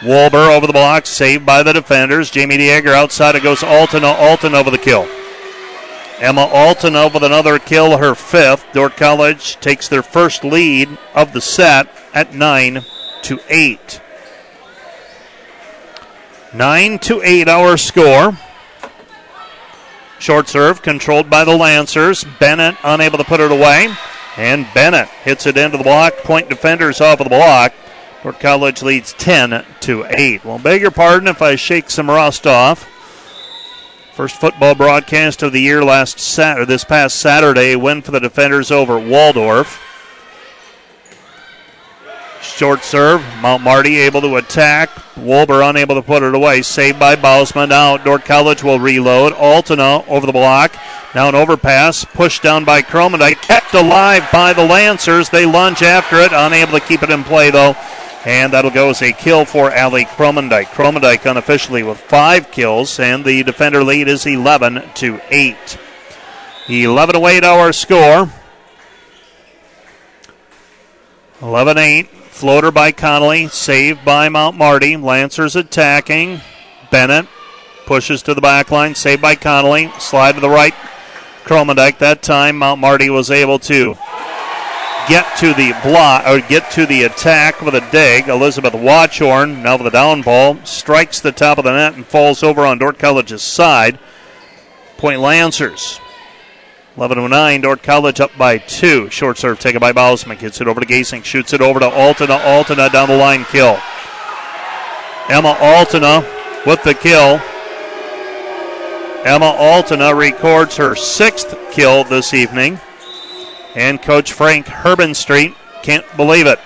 [0.00, 2.30] Wolber over the block, saved by the defenders.
[2.30, 4.14] Jamie Dieger outside it goes Altena.
[4.14, 5.08] Altena over the kill.
[6.20, 8.66] Emma Altena with another kill, her fifth.
[8.74, 12.84] Dordt College takes their first lead of the set at nine
[13.22, 14.02] to eight.
[16.52, 18.36] Nine to eight, our score.
[20.18, 22.24] Short serve controlled by the Lancers.
[22.38, 23.88] Bennett unable to put it away.
[24.36, 26.14] And Bennett hits it into the block.
[26.18, 27.72] Point defenders off of the block.
[28.22, 30.44] Dordt College leads 10 to 8.
[30.44, 32.86] Well, beg your pardon if I shake some rust off.
[34.20, 37.74] First football broadcast of the year last sat this past Saturday.
[37.74, 39.80] Win for the defenders over Waldorf.
[42.42, 43.24] Short serve.
[43.40, 44.90] Mount Marty able to attack.
[45.16, 46.60] Wolber unable to put it away.
[46.60, 47.66] Saved by Bausma.
[47.66, 49.32] Now Dordt College will reload.
[49.32, 50.76] Altena over the block.
[51.14, 52.04] Now an overpass.
[52.04, 53.40] Pushed down by Kromendijk.
[53.40, 55.30] Kept alive by the Lancers.
[55.30, 56.32] They lunge after it.
[56.34, 57.74] Unable to keep it in play though.
[58.24, 60.66] And that'll go as a kill for Ali Kromendijk.
[60.66, 62.98] Kromendijk unofficially with five kills.
[62.98, 65.78] And the defender lead is 11 to 8.
[66.68, 68.30] 11 to 8 our score.
[71.40, 72.08] 11 8.
[72.08, 74.96] Floater by Connolly, saved by Mount Marty.
[74.96, 76.40] Lancers attacking.
[76.90, 77.26] Bennett
[77.86, 79.90] pushes to the back line, saved by Connolly.
[79.98, 80.74] Slide to the right.
[81.44, 81.98] Kromendijk.
[81.98, 83.96] That time, Mount Marty was able to
[85.08, 88.28] get to the block or get to the attack with a dig.
[88.28, 92.42] Elizabeth Watchorn, now with the down ball, strikes the top of the net and falls
[92.42, 93.98] over on Dordt College's side.
[94.96, 96.00] Point Lancers.
[96.96, 99.08] 11 9, Dordt College up by two.
[99.10, 100.38] Short serve taken by Bausma.
[100.38, 101.24] Gets it over to Gasink.
[101.24, 102.38] Shoots it over to Altena.
[102.40, 103.78] Altena down the line kill.
[105.28, 106.20] Emma Altena
[106.66, 107.40] with the kill.
[109.24, 112.80] Emma Altena records her sixth kill this evening.
[113.74, 116.58] And Coach Frank Herbenstreet can't believe it.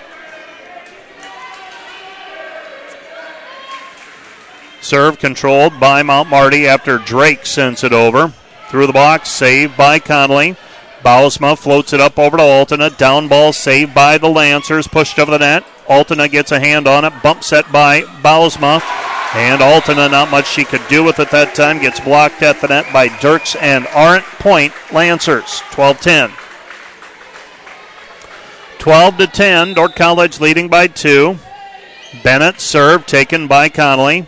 [4.81, 8.31] Serve controlled by Mount Marty after Drake sends it over.
[8.69, 10.55] Through the box, saved by Connolly.
[11.03, 12.95] Bausma floats it up over to Altena.
[12.95, 14.87] Down ball saved by the Lancers.
[14.87, 15.63] Pushed over the net.
[15.87, 17.13] Altena gets a hand on it.
[17.21, 18.81] Bump set by Bausma.
[19.33, 21.79] And Altena, not much she could do with it that time.
[21.79, 24.25] Gets blocked at the net by Dirks and Arndt.
[24.39, 25.61] Point Lancers.
[25.71, 26.31] 12 10.
[28.85, 29.73] 12 to 10.
[29.73, 31.39] Dordt College leading by two.
[32.23, 34.27] Bennett serve taken by Connolly.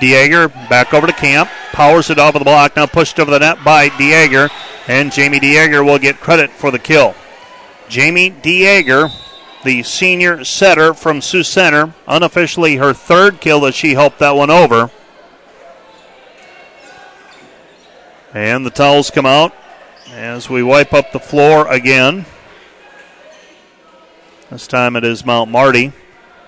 [0.00, 1.50] Dieger back over to Camp.
[1.72, 2.76] Powers it off of the block.
[2.76, 4.48] Now pushed over the net by Dieger.
[4.86, 7.16] And Jamie Dieger will get credit for the kill.
[7.88, 9.10] Jamie Dieger,
[9.64, 14.50] the senior setter from Sioux Center, unofficially her third kill as she helped that one
[14.50, 14.92] over.
[18.32, 19.52] And the towels come out
[20.12, 22.24] as we wipe up the floor again.
[24.50, 25.92] This time it is Mount Marty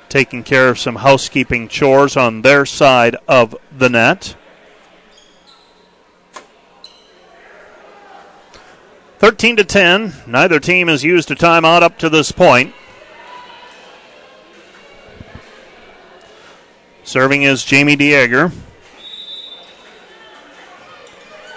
[0.08, 4.34] taking care of some housekeeping chores on their side of the net.
[9.20, 10.14] 13 to 10.
[10.26, 12.74] Neither team has used a timeout up to this point.
[17.04, 18.50] Serving is Jamie Dieger.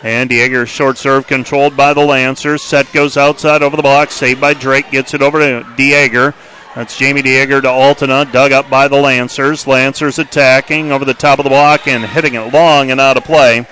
[0.06, 2.62] And Dieger's short serve controlled by the Lancers.
[2.62, 4.12] Set goes outside over the block.
[4.12, 4.91] Saved by Drake.
[4.91, 6.36] Gets it over to Dieger.
[6.76, 8.32] That's Jamie Dieger to Altena.
[8.32, 9.66] Dug up by the Lancers.
[9.66, 13.24] Lancers attacking over the top of the block and hitting it long and out of
[13.24, 13.66] play.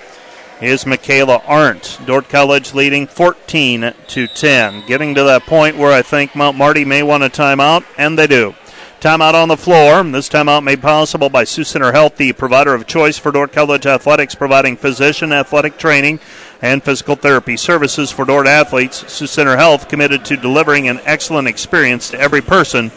[0.59, 1.99] is Michaela Arndt.
[2.07, 4.87] Dordt College leading 14 to 10.
[4.87, 8.25] Getting to that point where I think Mount Marty may want a timeout, and they
[8.25, 8.55] do.
[9.03, 10.01] Timeout on the floor.
[10.01, 13.85] This timeout made possible by Sioux Center Health, the provider of choice for Dordt College
[13.85, 16.21] athletics, providing physician athletic training
[16.61, 19.11] and physical therapy services for Dordt athletes.
[19.11, 22.93] Sioux Center Health committed to delivering an excellent experience to every person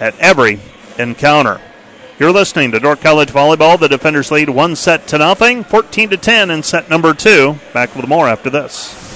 [0.00, 0.58] at every
[0.98, 1.60] encounter.
[2.18, 3.78] You're listening to Dordt College Volleyball.
[3.78, 7.60] The defenders lead one set to nothing, 14 to 10 in set number two.
[7.72, 9.09] Back with more after this.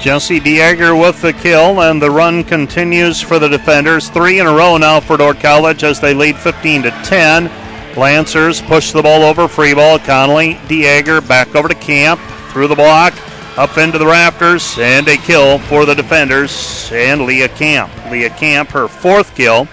[0.00, 4.08] Jesse Dieger with the kill, and the run continues for the defenders.
[4.08, 7.50] Three in a row now for Dordt College as they lead 15 to 10.
[7.96, 9.98] Lancers push the ball over, free ball.
[9.98, 12.20] Connolly, Dieger back over to Camp,
[12.50, 13.12] through the block,
[13.58, 17.90] up into the rafters, and a kill for the defenders and Leah Camp.
[18.08, 19.66] Leah Camp, her fourth kill,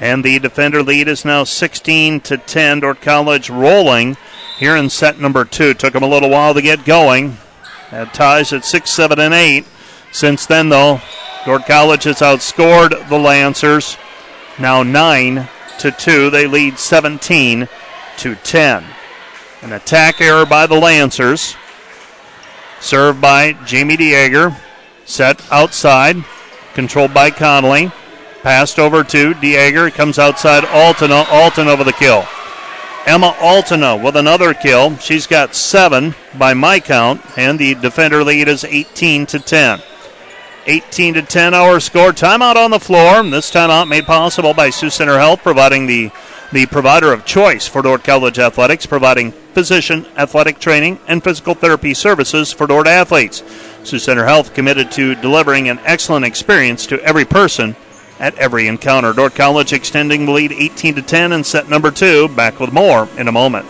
[0.00, 2.80] and the defender lead is now 16 to 10.
[2.80, 4.16] Dordt College rolling
[4.58, 5.74] here in set number two.
[5.74, 7.36] Took them a little while to get going.
[7.90, 9.64] Had ties at six, seven, and eight.
[10.12, 11.00] Since then, though,
[11.44, 13.96] Dordt College has outscored the Lancers.
[14.58, 16.30] Now nine to two.
[16.30, 17.68] They lead 17
[18.18, 18.84] to 10.
[19.62, 21.56] An attack error by the Lancers.
[22.80, 24.56] Served by Jamie Dieger.
[25.04, 26.16] Set outside.
[26.74, 27.90] Controlled by Connolly.
[28.42, 29.92] Passed over to Dieger.
[29.92, 31.24] Comes outside Altena.
[31.24, 32.26] Altena over the kill.
[33.08, 34.98] Emma Altena with another kill.
[34.98, 39.80] She's got seven by my count, and the defender lead is 18 to 10.
[40.66, 42.12] 18 to 10 our score.
[42.12, 43.22] Timeout on the floor.
[43.22, 46.10] This timeout made possible by Sioux Center Health, providing the
[46.52, 51.94] the provider of choice for Dordt College athletics, providing physician, athletic training, and physical therapy
[51.94, 53.42] services for Dordt athletes.
[53.84, 57.74] Sioux Center Health committed to delivering an excellent experience to every person
[58.18, 59.12] at every encounter.
[59.12, 62.28] Dordt College extending the lead 18 to 10 in set number two.
[62.28, 63.66] Back with more in a moment.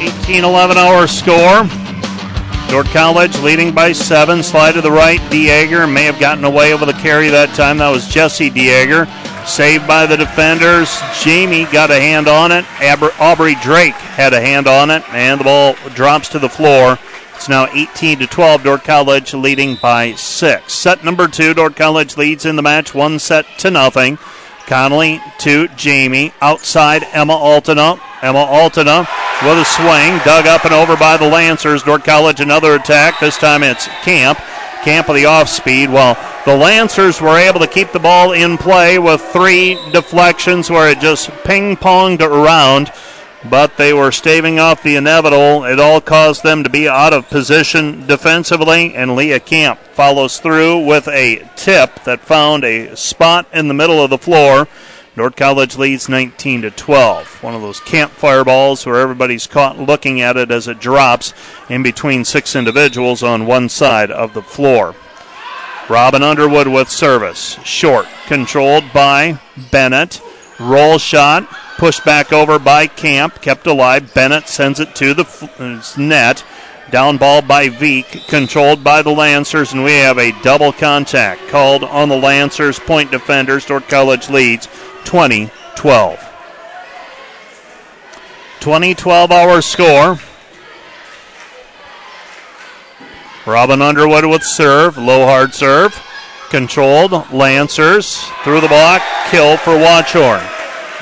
[0.00, 1.66] 18 11 our score.
[2.68, 4.42] Dordt College leading by seven.
[4.42, 5.20] Slide to the right.
[5.30, 7.78] Dieger may have gotten away over the carry that time.
[7.78, 9.08] That was Jesse Dieger.
[9.46, 11.00] Saved by the defenders.
[11.22, 12.66] Jamie got a hand on it.
[13.18, 16.98] Aubrey Drake had a hand on it, and the ball drops to the floor.
[17.38, 18.64] It's now 18 to 12.
[18.64, 20.72] Dordt College leading by six.
[20.72, 21.54] Set number two.
[21.54, 24.18] Dordt College leads in the match, one set to nothing.
[24.66, 26.32] Connolly to Jamie.
[26.40, 28.00] Outside Emma Altena.
[28.22, 29.06] Emma Altena
[29.44, 31.84] with a swing, dug up and over by the Lancers.
[31.84, 33.20] Dordt College another attack.
[33.20, 34.38] This time it's Camp.
[34.82, 35.90] Camp of the off speed.
[35.90, 40.90] While the Lancers were able to keep the ball in play with three deflections where
[40.90, 42.90] it just ping ponged around,
[43.44, 45.64] but they were staving off the inevitable.
[45.64, 50.84] It all caused them to be out of position defensively, and Leah Camp follows through
[50.84, 54.66] with a tip that found a spot in the middle of the floor.
[55.16, 57.42] Dordt College leads 19 to 12.
[57.42, 61.34] One of those campfire balls where everybody's caught looking at it as it drops
[61.68, 64.94] in between six individuals on one side of the floor.
[65.88, 67.58] Robin Underwood with service.
[67.64, 69.40] Short, controlled by
[69.72, 70.20] Bennett.
[70.60, 74.12] Roll shot, pushed back over by Camp, kept alive.
[74.12, 76.44] Bennett sends it to the f- uh, net.
[76.90, 81.84] Down ball by Veek, controlled by the Lancers, and we have a double contact called
[81.84, 83.66] on the Lancers point defenders.
[83.66, 84.68] Dordt College leads
[85.04, 86.18] 20 12.
[88.60, 90.18] 2012 our score.
[93.46, 95.94] Robin Underwood with serve, low hard serve.
[96.50, 100.42] Controlled, Lancers through the block, kill for Watchorn.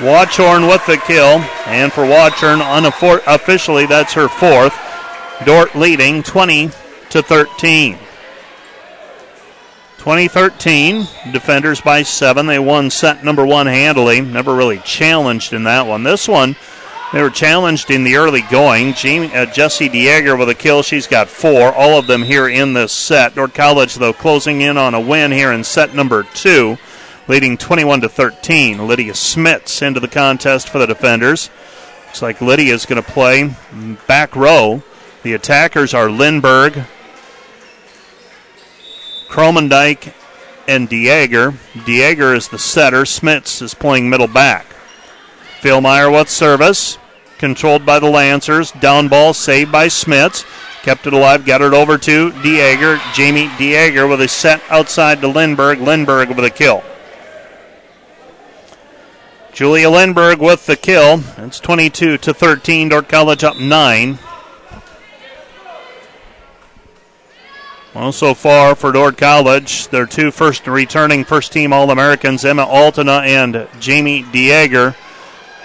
[0.01, 4.77] Watchorn with the kill, and for Watchorn, unofficially, that's her fourth.
[5.45, 6.69] Dordt leading 20
[7.09, 7.97] to 13.
[9.97, 12.45] 2013, defenders by seven.
[12.45, 14.21] They won set number one handily.
[14.21, 16.03] Never really challenged in that one.
[16.03, 16.55] This one,
[17.13, 18.93] they were challenged in the early going.
[18.93, 20.83] Jamie, uh, Jessie Dieger with a kill.
[20.83, 21.73] She's got four.
[21.73, 23.35] All of them here in this set.
[23.35, 26.77] Dordt College, though, closing in on a win here in set number two,
[27.29, 28.87] leading 21 to 13.
[28.87, 31.49] Lydia Smits into the contest for the defenders.
[32.07, 33.55] Looks like Lydia is going to play
[34.07, 34.83] back row.
[35.23, 36.85] The attackers are Lindberg,
[39.29, 40.13] Kromendijk,
[40.67, 41.53] and Dieger.
[41.73, 43.03] Dieger is the setter.
[43.03, 44.76] Smits is playing middle back.
[45.61, 46.97] Philmeyer with service.
[47.37, 48.71] Controlled by the Lancers.
[48.71, 50.45] Down ball saved by Smits.
[50.83, 51.45] Kept it alive.
[51.45, 52.99] Got it over to Dieger.
[53.13, 55.77] Jamie Dieger with a set outside to Lindberg.
[55.77, 56.83] Lindberg with a kill.
[59.53, 61.23] Julia Lindberg with the kill.
[61.37, 62.89] It's 22 to 13.
[62.89, 64.19] Dordt College up nine.
[67.97, 72.63] Well, so far for Dordt College, their two first returning first team All Americans, Emma
[72.63, 74.95] Altena and Jamie Dieger,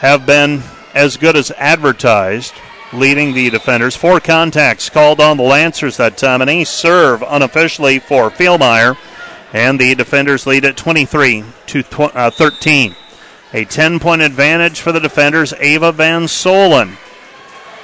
[0.02, 0.60] have been
[0.94, 2.52] as good as advertised.
[2.92, 3.96] leading the defenders.
[3.96, 6.42] Four contacts called on the Lancers that time.
[6.42, 8.98] An ace serve unofficially for Fieldmeyer.
[9.54, 11.84] And the defenders lead at 23 to
[12.14, 12.94] uh, 13.
[13.54, 15.54] A 10 point advantage for the defenders.
[15.58, 16.96] Ava Van Solen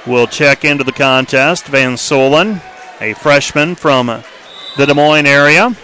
[0.05, 1.65] will check into the contest.
[1.67, 2.61] Van Solen,
[3.01, 4.07] a freshman from
[4.77, 5.75] the Des Moines area.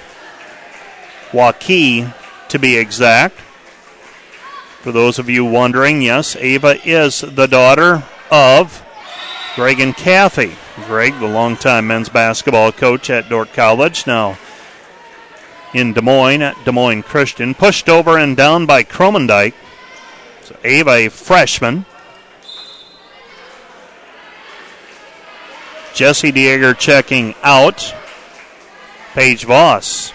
[1.32, 2.14] Waukee,
[2.50, 3.40] to be exact.
[4.86, 8.86] For those of you wondering, yes, Ava is the daughter of
[9.56, 10.56] Greg and Kathy.
[10.86, 14.38] Greg, the longtime men's basketball coach at Dordt College, now
[15.74, 19.56] in Des Moines at Des Moines Christian, pushed over and down by Kromendijk.
[20.44, 21.88] So Ava, a freshman.
[25.96, 27.92] Jesse Dieger checking out.
[29.16, 30.14] Paige Voss,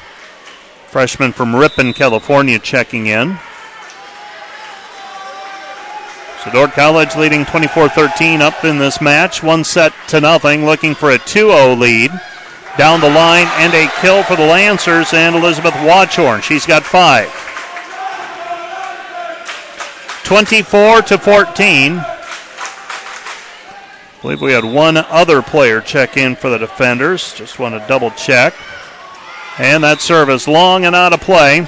[0.87, 3.41] freshman from Ripon, California, checking in.
[6.45, 11.19] So College leading 24-13 up in this match, one set to nothing, looking for a
[11.19, 12.11] 2-0 lead.
[12.79, 16.41] Down the line and a kill for the Lancers and Elizabeth Watchorn.
[16.41, 17.29] She's got five.
[20.25, 21.99] 24 to 14.
[21.99, 22.17] I
[24.23, 27.35] believe we had one other player check in for the defenders.
[27.35, 28.55] Just want to double check.
[29.59, 31.67] And that serve is long and out of play.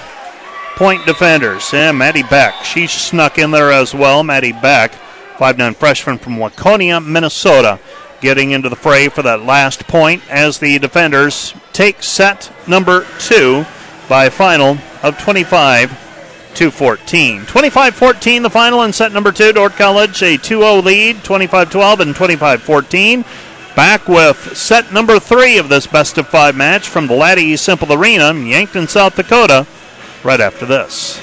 [0.77, 1.73] Point defenders.
[1.73, 2.65] And Maddie Beck.
[2.65, 4.23] She snuck in there as well.
[4.23, 4.93] Maddie Beck,
[5.37, 7.79] 5'9 freshman from Waconia, Minnesota,
[8.21, 13.67] getting into the fray for that last point as the defenders take set number two
[14.09, 17.47] by final of 25 to 14.
[17.47, 19.53] 25 14, the final in set number two.
[19.53, 23.25] Dordt College, a 2 0 lead, 25 12 and 25 14.
[23.75, 27.97] Back with set number three of this best of five match from the Laddie Cimpl
[27.97, 29.67] Arena in Yankton, South Dakota,
[30.25, 31.21] right after this.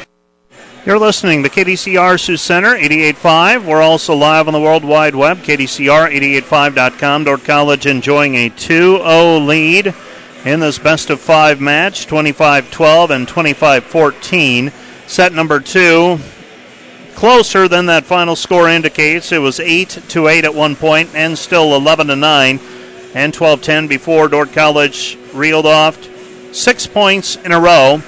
[0.86, 3.66] You're listening to KDCR Sioux Center 88.5.
[3.66, 7.26] We're also live on the World Wide Web, KDCR885.com.
[7.26, 9.94] Dordt College enjoying a 2 0 lead
[10.46, 14.72] in this best of five match, 25 12 and 25 14.
[15.06, 16.18] Set number two,
[17.14, 19.32] closer than that final score indicates.
[19.32, 22.60] It was 8 to 8 at one point and still 11 to 9
[23.16, 25.98] and 12 10 before Dordt College reeled off
[26.54, 28.02] six points in a row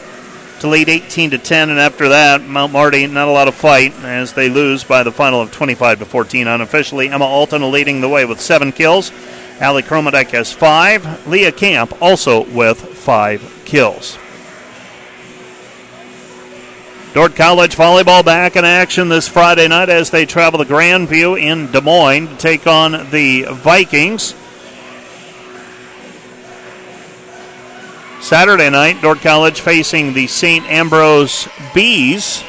[0.62, 3.94] to lead 18 to 10 and after that Mount Marty not a lot of fight
[4.04, 8.08] as they lose by the final of 25 to 14 unofficially Emma Altena leading the
[8.08, 9.12] way with seven kills.
[9.60, 11.28] Allie Kromendijk has five.
[11.28, 14.18] Leah Camp also with five kills.
[17.14, 21.72] Dordt College volleyball back in action this Friday night as they travel to Grandview in
[21.72, 24.34] Des Moines to take on the Vikings.
[28.22, 30.64] Saturday night, Dordt College facing the St.
[30.68, 32.44] Ambrose Bees.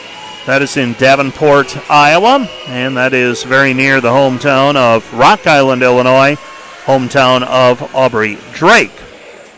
[0.45, 5.83] That is in Davenport, Iowa, and that is very near the hometown of Rock Island,
[5.83, 6.37] Illinois,
[6.85, 8.93] hometown of Aubrey Drake.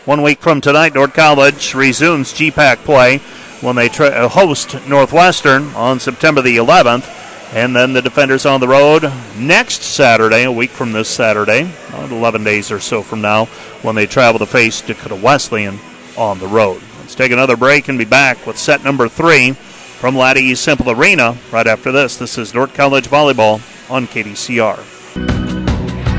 [0.05, 3.17] One week from tonight, Dordt College resumes GPAC play
[3.59, 7.11] when they tra- uh, host Northwestern on September the 11th.
[7.53, 12.43] And then the defenders on the road next Saturday, a week from this Saturday, 11
[12.43, 13.45] days or so from now,
[13.81, 15.77] when they travel to face Dakota Wesleyan
[16.17, 16.81] on the road.
[16.99, 21.37] Let's take another break and be back with set number three from Laddie Cimpl Arena
[21.51, 22.17] right after this.
[22.17, 24.77] This is Dordt College Volleyball on KDCR.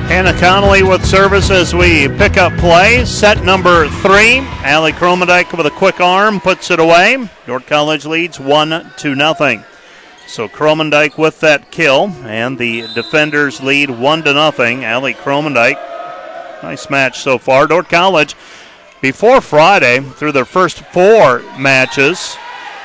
[0.09, 3.05] Hannah Connolly with service as we pick up play.
[3.05, 4.38] Set number three.
[4.62, 7.28] Allie Kromendijk with a quick arm puts it away.
[7.47, 9.64] Dordt College leads one to nothing.
[10.28, 14.84] So Kromendijk with that kill, and the defenders lead one to nothing.
[14.84, 15.74] Allie Kromendijk,
[16.62, 17.66] nice match so far.
[17.66, 18.34] Dordt College,
[19.01, 22.36] before Friday, through their first four matches,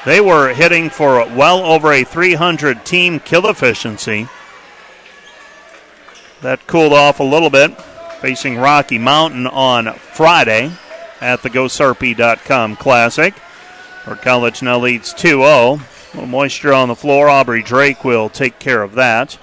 [0.05, 4.27] they were hitting for well over a 300 team kill efficiency.
[6.41, 7.79] That cooled off a little bit,
[8.19, 10.71] facing Rocky Mountain on Friday
[11.21, 13.33] at the GoSarpy.com Classic.
[14.07, 15.43] Our college now leads 2 0.
[15.43, 15.79] A
[16.13, 17.29] little moisture on the floor.
[17.29, 19.37] Aubrey Drake will take care of that.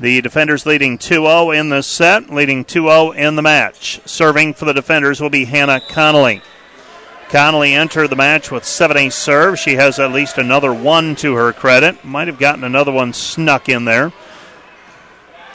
[0.00, 4.00] The defenders leading 2 0 in this set, leading 2 0 in the match.
[4.04, 6.42] Serving for the defenders will be Hannah Connolly.
[7.28, 9.58] Connolly entered the match with 7 ace serve.
[9.58, 12.04] She has at least another one to her credit.
[12.04, 14.12] Might have gotten another one snuck in there.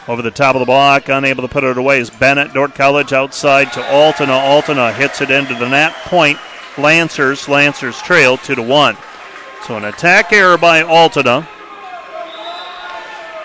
[0.07, 2.53] Over the top of the block, unable to put it away is Bennett.
[2.53, 4.39] Dordt College outside to Altena.
[4.39, 5.93] Altena hits it into the net.
[6.05, 6.39] Point
[6.77, 7.47] Lancers.
[7.49, 8.97] Lancers trail 2 to 1.
[9.67, 11.47] So an attack error by Altena.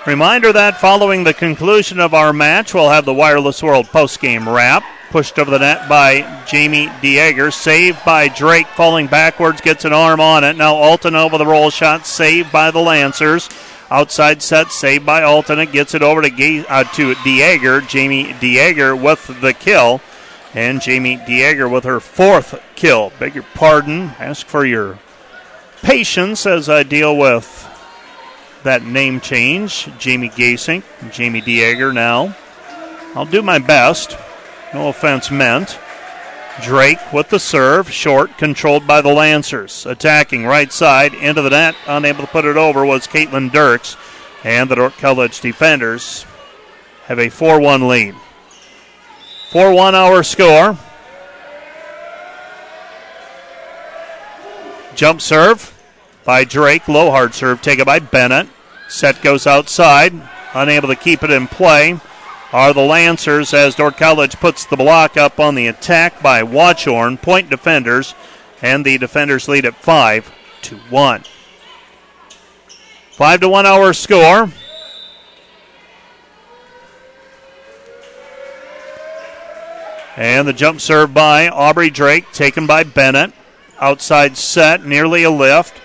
[0.06, 4.84] Reminder that following the conclusion of our match, we'll have the Wireless World postgame wrap.
[5.08, 7.50] Pushed over the net by Jamie Dieger.
[7.50, 10.56] Saved by Drake, falling backwards, gets an arm on it.
[10.58, 13.48] Now Altena over the roll shot, saved by the Lancers.
[13.90, 15.62] Outside set, saved by Altena.
[15.62, 17.88] It gets it over to, Ga- uh, to Dieger.
[17.88, 20.02] Jamie Dieger with the kill.
[20.52, 23.10] And Jamie Dieger with her fourth kill.
[23.18, 24.12] Beg your pardon.
[24.18, 24.98] Ask for your
[25.80, 27.70] patience as I deal with
[28.64, 29.88] that name change.
[29.98, 32.36] Jamie Gasink, Jamie Dieger now.
[33.14, 34.16] I'll do my best.
[34.72, 35.78] No offense meant.
[36.62, 39.86] Drake with the serve, short, controlled by the Lancers.
[39.86, 43.96] Attacking right side, into the net, unable to put it over was Caitlin Dirks.
[44.44, 46.26] And the Dordt College defenders
[47.06, 48.14] have a 4 1 lead.
[49.50, 50.76] 4 1 our score.
[54.94, 55.72] Jump serve
[56.24, 56.86] by Drake.
[56.86, 58.48] Low hard serve taken by Bennett.
[58.94, 60.12] Set goes outside.
[60.54, 61.98] Unable to keep it in play
[62.52, 67.20] are the Lancers as Dordt College puts the block up on the attack by Watchorn,
[67.20, 68.14] point defenders,
[68.62, 70.32] and the defenders lead at 5
[70.62, 71.24] to 1.
[73.10, 74.48] 5 to 1 our score.
[80.16, 83.32] And the jump serve by Aubrey Drake, taken by Bennett.
[83.80, 85.80] Outside set, nearly a lift.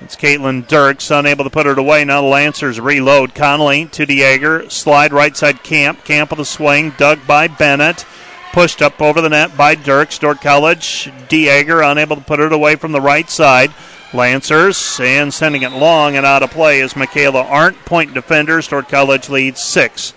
[0.00, 2.04] It's Caitlin Dirks, unable to put it away.
[2.04, 3.34] Now the Lancers reload.
[3.34, 4.70] Connolly to Dieger.
[4.70, 6.04] Slide right side Camp.
[6.04, 6.90] Camp with a swing.
[6.98, 8.04] Dug by Bennett.
[8.52, 10.18] Pushed up over the net by Dirks.
[10.18, 11.10] Dordt College.
[11.28, 13.72] Dieger unable to put it away from the right side.
[14.12, 17.84] Lancers and sending it long and out of play is Michaela Arndt.
[17.84, 18.68] Point defenders.
[18.68, 20.12] Dordt College leads 6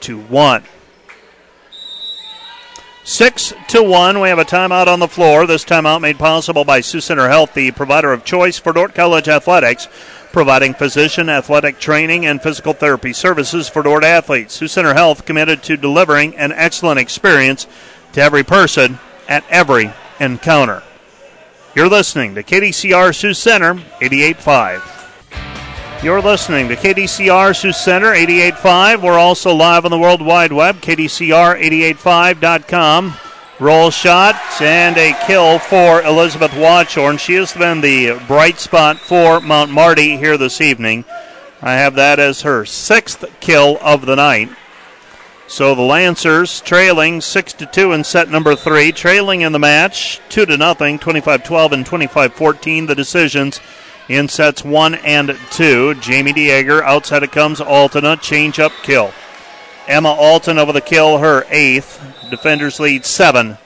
[0.00, 0.64] to 1.
[3.06, 4.18] Six to one.
[4.20, 5.46] We have a timeout on the floor.
[5.46, 9.28] This timeout made possible by Sioux Center Health, the provider of choice for Dordt College
[9.28, 9.88] athletics,
[10.32, 14.54] providing physician, athletic training, and physical therapy services for Dordt athletes.
[14.54, 17.66] Sioux Center Health committed to delivering an excellent experience
[18.14, 18.98] to every person
[19.28, 20.82] at every encounter.
[21.74, 25.03] You're listening to KDCR Sioux Center 88.5.
[26.04, 29.00] You're listening to KDCR Sioux Center 88.5.
[29.00, 33.14] We're also live on the World Wide Web, KDCR885.com.
[33.58, 37.16] Roll shot and a kill for Elizabeth Watchorn.
[37.16, 41.06] She has been the bright spot for Mount Marty here this evening.
[41.62, 44.50] I have that as her sixth kill of the night.
[45.46, 50.20] So the Lancers trailing 6 to 2 in set number 3, trailing in the match
[50.28, 53.58] 2 to nothing, 25-12 and 25-14 the decisions
[54.08, 55.94] in sets one and two.
[55.94, 59.12] Jamie Dieger, outside it comes Altena, change up kill.
[59.86, 62.02] Emma Altena over the kill, her eighth.
[62.30, 63.58] Defenders lead seven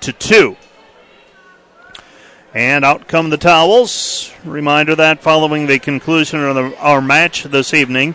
[0.00, 0.56] to two.
[2.54, 4.30] And out come the towels.
[4.44, 8.14] Reminder that following the conclusion of the, our match this evening,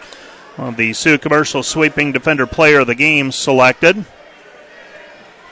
[0.76, 3.98] the Sioux Commercial Sweeping Defender Player of the Game selected.
[3.98, 4.06] In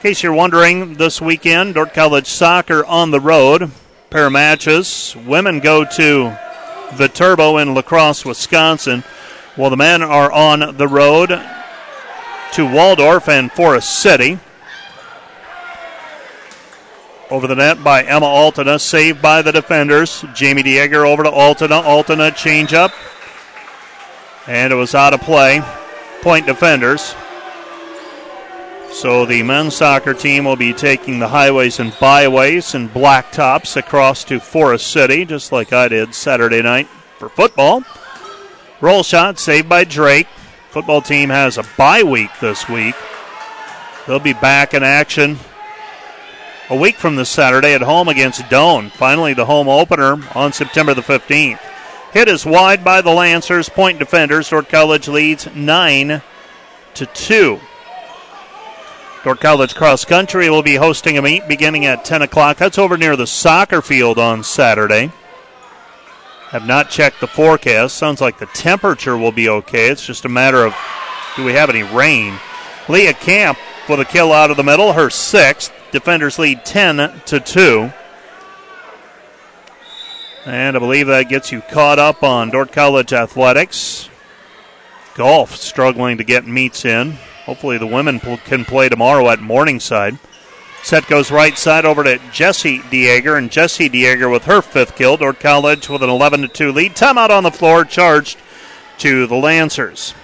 [0.02, 3.70] case you're wondering, this weekend, Dordt College Soccer on the road
[4.10, 5.16] pair matches.
[5.26, 6.36] Women go to
[6.96, 9.02] the Turbo in La Crosse, Wisconsin,
[9.56, 11.28] while the men are on the road
[12.52, 14.38] to Waldorf and Forest City.
[17.28, 20.24] Over the net by Emma Altena, saved by the defenders.
[20.32, 21.82] Jamie Dieger over to Altena.
[21.82, 22.92] Altena change up.
[24.46, 25.60] And it was out of play.
[26.22, 27.16] Point defenders.
[28.96, 34.24] So the men's soccer team will be taking the highways and byways and blacktops across
[34.24, 36.88] to Forest City, just like I did Saturday night
[37.18, 37.84] for football.
[38.80, 40.28] Roll shot saved by Drake.
[40.70, 42.94] Football team has a bye week this week.
[44.06, 45.38] They'll be back in action
[46.70, 48.90] a week from this Saturday at home against Doane.
[48.90, 51.60] Finally, the home opener on September the 15th.
[52.14, 53.68] Hit is wide by the Lancers.
[53.68, 54.48] Point defenders.
[54.48, 56.22] Dordt College leads 9
[56.94, 57.60] to 2.
[59.26, 62.58] Dordt College Cross Country will be hosting a meet beginning at 10 o'clock.
[62.58, 65.10] That's over near the soccer field on Saturday.
[66.50, 67.96] Have not checked the forecast.
[67.96, 69.88] Sounds like the temperature will be okay.
[69.88, 70.76] It's just a matter of
[71.34, 72.38] do we have any rain?
[72.88, 73.58] Leah Camp
[73.88, 75.72] with a kill out of the middle, her sixth.
[75.90, 77.92] Defenders lead 10 to 2.
[80.44, 84.08] And I believe that gets you caught up on Dordt College athletics.
[85.16, 87.18] Golf struggling to get meets in.
[87.46, 90.18] Hopefully the women can play tomorrow at Morningside.
[90.82, 95.16] Set goes right side over to Jesse Dieger, and Jesse Dieger with her fifth kill.
[95.16, 96.94] Dordt College with an 11 to 2 lead.
[96.94, 98.36] Timeout on the floor, charged
[98.98, 100.14] to the Lancers.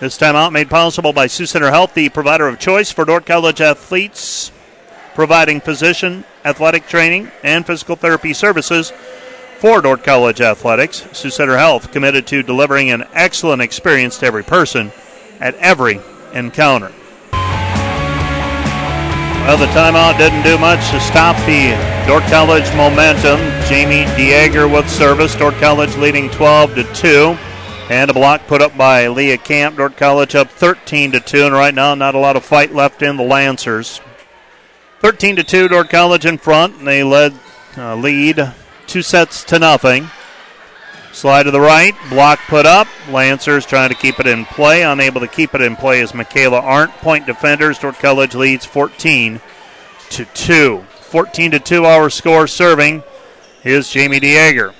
[0.00, 3.60] This timeout made possible by Sioux Center Health, the provider of choice for Dordt College
[3.60, 4.52] athletes,
[5.14, 8.92] providing physician, athletic training, and physical therapy services
[9.58, 11.06] for Dordt College athletics.
[11.12, 14.92] Sioux Center Health committed to delivering an excellent experience to every person
[15.40, 16.00] at every
[16.32, 16.92] encounter.
[19.46, 21.70] Well, the timeout didn't do much to stop the
[22.08, 23.38] Dordt College momentum.
[23.68, 25.36] Jamie Dieger with service.
[25.36, 27.38] Dordt College leading 12 to 2.
[27.88, 29.76] And a block put up by Leah Camp.
[29.76, 31.46] Dordt College up 13 to 2.
[31.46, 34.00] And right now, not a lot of fight left in the Lancers.
[34.98, 36.78] 13 to 2, Dordt College in front.
[36.78, 37.32] And they led
[37.76, 38.52] uh, lead
[38.88, 40.08] two sets to nothing.
[41.16, 42.86] Slide to the right, block put up.
[43.08, 44.82] Lancers trying to keep it in play.
[44.82, 46.92] Unable to keep it in play is Michaela Arndt.
[46.98, 47.78] Point defenders.
[47.78, 49.40] Dordt College leads 14
[50.10, 50.84] to 2.
[51.00, 53.02] 14 to 2 our score serving
[53.64, 54.74] is Jamie Dieger.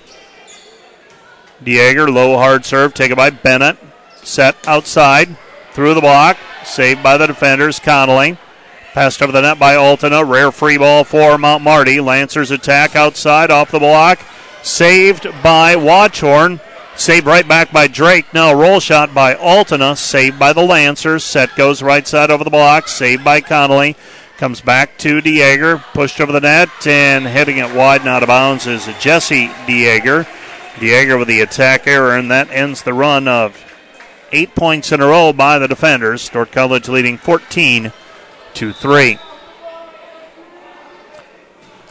[1.64, 3.78] Dieger, low hard serve, taken by Bennett.
[4.22, 5.38] Set outside,
[5.72, 7.78] through the block, saved by the defenders.
[7.78, 8.36] Connolly.
[8.92, 10.22] Passed over the net by Altena.
[10.22, 11.98] Rare free ball for Mount Marty.
[11.98, 14.18] Lancers attack outside, off the block.
[14.66, 16.60] Saved by Watchorn.
[16.96, 18.34] Saved right back by Drake.
[18.34, 19.96] Now roll shot by Altena.
[19.96, 21.22] Saved by the Lancers.
[21.22, 22.88] Set goes right side over the block.
[22.88, 23.94] Saved by Connolly.
[24.38, 25.80] Comes back to Dieger.
[25.94, 30.26] Pushed over the net and hitting it wide and out of bounds is Jesse Dieger.
[30.74, 33.64] Dieger with the attack error, and that ends the run of
[34.32, 36.28] eight points in a row by the defenders.
[36.28, 37.92] Dordt College leading 14
[38.54, 39.18] to 3.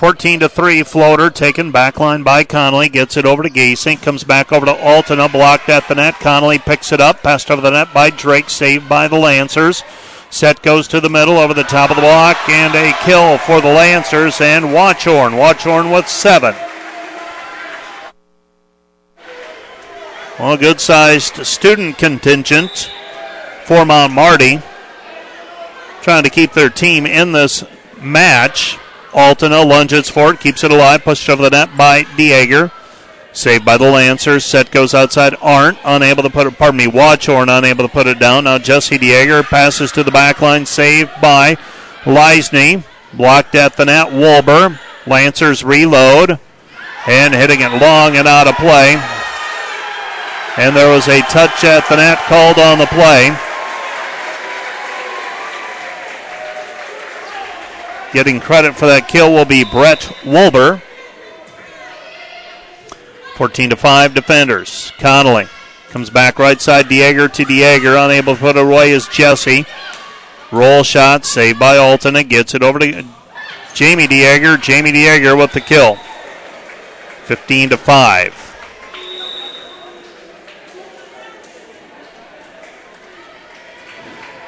[0.06, 4.24] 14 to 3 floater taken back line by Connolly gets it over to Gasink comes
[4.24, 6.14] back over to Altena blocked at the net.
[6.20, 9.84] Connolly picks it up passed over the net by Drake saved by the Lancers.
[10.30, 13.62] Set goes to the middle over the top of the block and a kill for
[13.62, 16.54] the Lancers and Watchorn Watchorn with 7
[20.38, 22.92] well a good sized student contingent
[23.64, 24.60] for Mount Marty
[26.04, 27.64] trying to keep their team in this
[28.00, 28.78] match
[29.16, 32.72] Altena lunges for it, keeps it alive, pushed over the net by Dieger.
[33.32, 34.46] Saved by the Lancers.
[34.46, 35.36] Set goes outside.
[35.42, 38.46] Arndt unable to put it, pardon me, Watchorn unable to put it down.
[38.46, 41.56] Now Jesse Dieger passes to the back line, saved by
[42.04, 42.84] Leisney.
[43.14, 44.80] Blocked at the net, Wolber.
[45.08, 46.40] Lancers reload.
[47.08, 48.96] And hitting it long and out of play.
[50.58, 53.36] And there was a touch at the net called on the play.
[58.16, 60.82] Getting credit for that kill will be Brett Wolber.
[63.36, 64.94] 14 to 5 defenders.
[65.00, 65.48] Connolly
[65.90, 66.86] comes back right side.
[66.86, 68.06] Dieger to Dieger.
[68.06, 69.66] Unable to put it away is Jesse.
[70.50, 72.26] Roll shot saved by Altena.
[72.26, 73.04] Gets it over to
[73.74, 74.62] Jamie Dieger.
[74.62, 75.96] Jamie Dieger with the kill.
[77.26, 78.34] 15 to 5.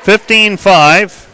[0.03, 1.26] 15 5.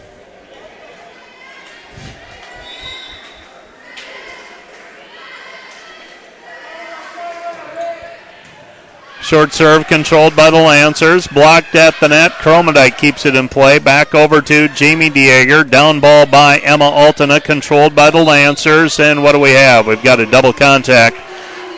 [9.23, 11.27] Short serve controlled by the Lancers.
[11.27, 12.33] Blocked at the net.
[12.33, 13.79] Kromendijk keeps it in play.
[13.79, 15.67] Back over to Jamie Dieger.
[15.67, 17.41] Down ball by Emma Altena.
[17.41, 18.99] Controlled by the Lancers.
[18.99, 19.87] And what do we have?
[19.87, 21.15] We've got a double contact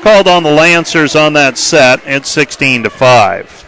[0.01, 2.01] called on the Lancers on that set.
[2.05, 3.61] It's 16 to 5.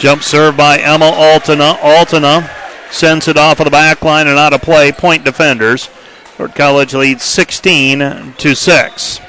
[0.00, 1.76] Jump serve by Emma Altena.
[1.78, 2.61] Altena
[2.92, 4.92] sends it off of the back line and out of play.
[4.92, 5.88] Point defenders.
[6.38, 9.20] Dordt College leads 16 to 6.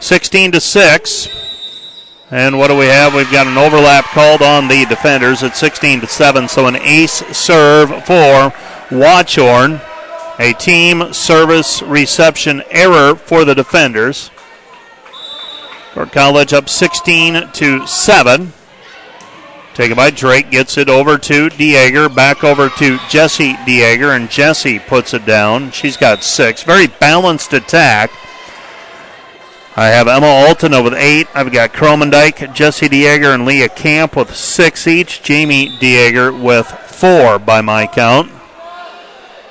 [0.00, 1.28] 16 to 6.
[2.30, 3.14] And what do we have?
[3.14, 6.48] We've got an overlap called on the defenders at 16 to 7.
[6.48, 8.52] So an ace serve for
[8.90, 9.80] Watchorn.
[10.40, 14.30] A team service reception error for the defenders.
[15.94, 18.52] Dordt College up 16 to 7.
[19.78, 24.80] Taken by Drake, gets it over to Dieger, back over to Jesse Dieger, and Jesse
[24.80, 25.70] puts it down.
[25.70, 26.64] She's got six.
[26.64, 28.10] Very balanced attack.
[29.76, 31.28] I have Emma Altena with eight.
[31.32, 35.22] I've got Kromendijk, Jesse Dieger, and Leah Camp with six each.
[35.22, 38.32] Jamie Dieger with four by my count.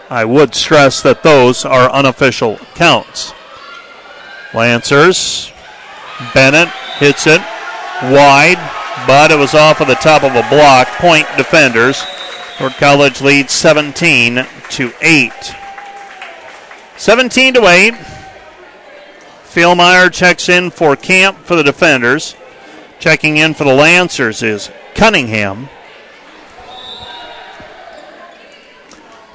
[0.10, 3.34] I would stress that those are unofficial counts.
[4.54, 5.54] Lancers.
[6.34, 6.68] Bennett
[7.00, 7.40] hits it
[8.12, 10.88] wide but it was off of the top of a block.
[10.98, 12.04] Point defenders.
[12.58, 15.32] Dordt College leads 17 to 8.
[16.98, 17.94] 17 to 8.
[19.44, 22.36] Philmeyer checks in for Camp for the defenders.
[23.00, 25.70] Checking in for the Lancers is Cunningham.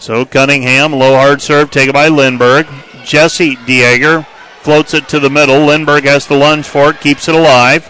[0.00, 2.66] So Cunningham, low hard serve taken by Lindberg.
[3.04, 4.26] Jesse Dieger
[4.62, 5.66] floats it to the middle.
[5.66, 7.88] Lindberg has to lunge for it, keeps it alive.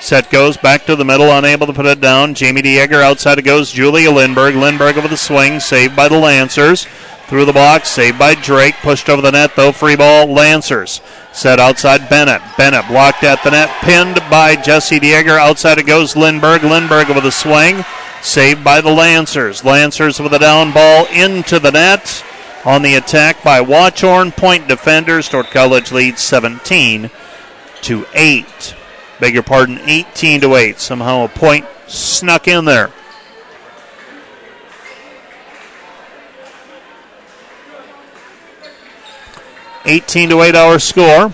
[0.00, 2.34] Set goes back to the middle, unable to put it down.
[2.34, 3.72] Jamie Dieger outside it goes.
[3.72, 4.54] Julia Lindberg.
[4.54, 6.86] Lindberg over the swing, saved by the Lancers.
[7.26, 8.76] Through the box, saved by Drake.
[8.76, 9.72] Pushed over the net, though.
[9.72, 11.02] Free ball, Lancers.
[11.32, 12.40] Set outside Bennett.
[12.56, 15.38] Bennett blocked at the net, pinned by Jesse Dieger.
[15.38, 16.60] Outside it goes Lindberg.
[16.60, 17.84] Lindberg with a swing.
[18.22, 19.62] Saved by the Lancers.
[19.62, 22.24] Lancers with a down ball into the net.
[22.64, 24.34] On the attack by Watchorn.
[24.34, 25.28] Point defenders.
[25.28, 27.10] Dordt College leads 17
[27.82, 28.74] to 8.
[29.20, 30.78] Beg your pardon, 18 to 8.
[30.78, 32.92] Somehow a point snuck in there.
[39.90, 41.32] Eighteen to eight our score.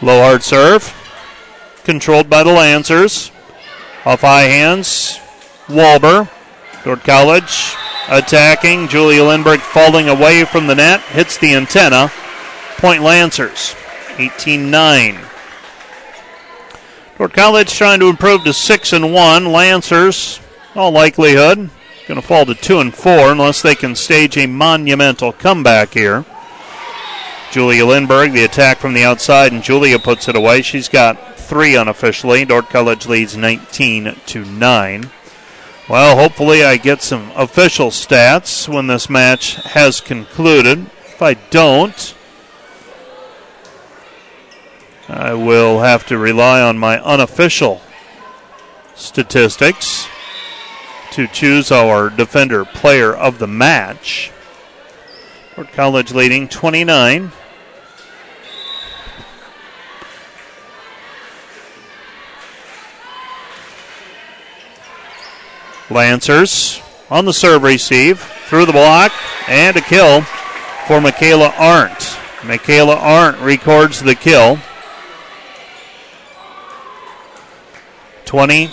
[0.00, 0.94] Low hard serve.
[1.84, 3.30] Controlled by the Lancers.
[4.06, 5.18] Off high hands.
[5.66, 6.30] Wolber.
[6.82, 7.74] Dordt College
[8.08, 8.88] attacking.
[8.88, 11.02] Julia Lindberg falling away from the net.
[11.02, 12.10] Hits the antenna.
[12.78, 13.74] Point Lancers.
[14.18, 15.18] 18 9.
[17.16, 19.46] Dordt College trying to improve to 6 and 1.
[19.46, 20.40] Lancers,
[20.74, 21.70] all likelihood,
[22.06, 26.24] going to fall to 2 and 4 unless they can stage a monumental comeback here.
[27.50, 30.62] Julia Lindberg, the attack from the outside, and Julia puts it away.
[30.62, 32.44] She's got three unofficially.
[32.44, 35.10] Dordt College leads 19 to 9.
[35.88, 40.90] Well, hopefully, I get some official stats when this match has concluded.
[41.06, 42.14] If I don't,
[45.08, 47.80] I will have to rely on my unofficial
[48.94, 50.06] statistics
[51.12, 54.30] to choose our defender player of the match.
[55.56, 57.32] Dordt College leading 29.
[65.90, 69.10] Lancers on the serve receive through the block
[69.48, 70.20] and a kill
[70.86, 72.18] for Michaela Arndt.
[72.44, 74.58] Michaela Arndt records the kill.
[78.28, 78.70] 20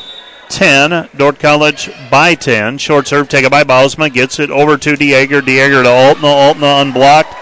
[0.49, 1.10] 10.
[1.16, 2.78] Dordt College by 10.
[2.78, 4.12] Short serve taken by Bausma.
[4.12, 5.41] Gets it over to Dieger.
[5.41, 6.53] Dieger to Altena.
[6.53, 7.34] Altena unblocked.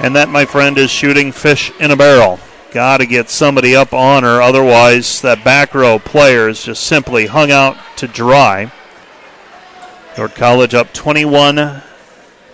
[0.00, 2.38] And that, my friend, is shooting fish in a barrel.
[2.72, 4.40] Got to get somebody up on her.
[4.40, 8.72] Otherwise, that back row player is just simply hung out to dry.
[10.14, 11.82] Dordt College up 21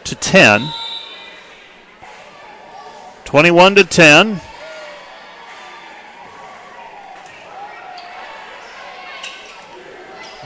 [0.05, 0.69] to 10.
[3.25, 4.41] 21 to 10.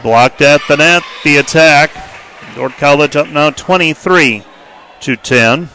[0.06, 1.90] Blocked at the net, the attack.
[2.54, 4.44] Dordt College up now 23
[5.00, 5.68] to 10.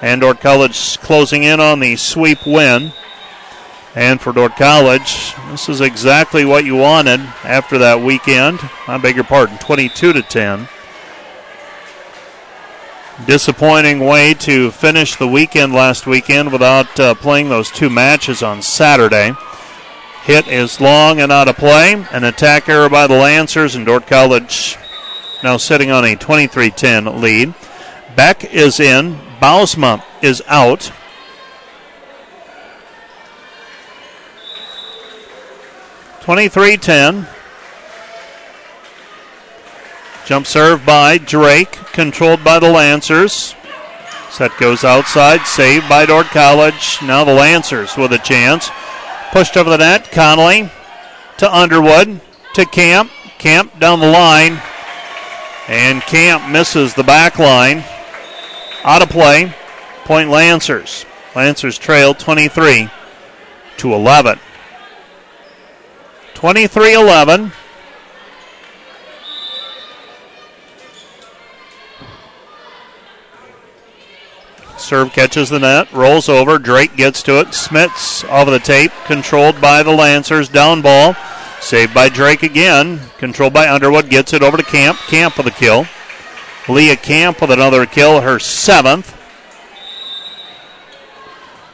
[0.00, 2.92] And College closing in on the sweep win.
[3.96, 8.60] And for Dordt College, this is exactly what you wanted after that weekend.
[8.86, 10.68] I beg your pardon, 22 to 10.
[13.26, 18.62] Disappointing way to finish the weekend last weekend without uh, playing those two matches on
[18.62, 19.32] Saturday.
[20.30, 22.06] Hit is long and out of play.
[22.12, 24.78] An attack error by the Lancers, and Dordt College
[25.42, 27.52] now sitting on a 23 10 lead.
[28.14, 29.18] Beck is in.
[29.42, 30.92] Bausma is out.
[36.20, 37.26] Twenty-three ten.
[40.26, 43.56] Jump serve by Drake, controlled by the Lancers.
[44.30, 46.98] Set goes outside, saved by Dordt College.
[47.02, 48.70] Now the Lancers with a chance.
[49.32, 50.10] Pushed over the net.
[50.10, 50.70] Connolly
[51.38, 52.20] to Underwood
[52.54, 53.10] to Camp.
[53.38, 54.60] Camp down the line.
[55.68, 57.84] And Camp misses the back line.
[58.84, 59.54] Out of play.
[60.04, 61.06] Point Lancers.
[61.36, 62.90] Lancers trail 23
[63.76, 64.38] to 11.
[66.34, 67.52] 23 11.
[74.90, 76.58] Serve catches the net, rolls over.
[76.58, 77.46] Drake gets to it.
[77.52, 80.48] Smits off of the tape, controlled by the Lancers.
[80.48, 81.14] Down ball,
[81.60, 82.98] saved by Drake again.
[83.16, 84.98] Controlled by Underwood, gets it over to Camp.
[85.06, 85.86] Camp with a kill.
[86.68, 89.16] Leah Camp with another kill, her seventh.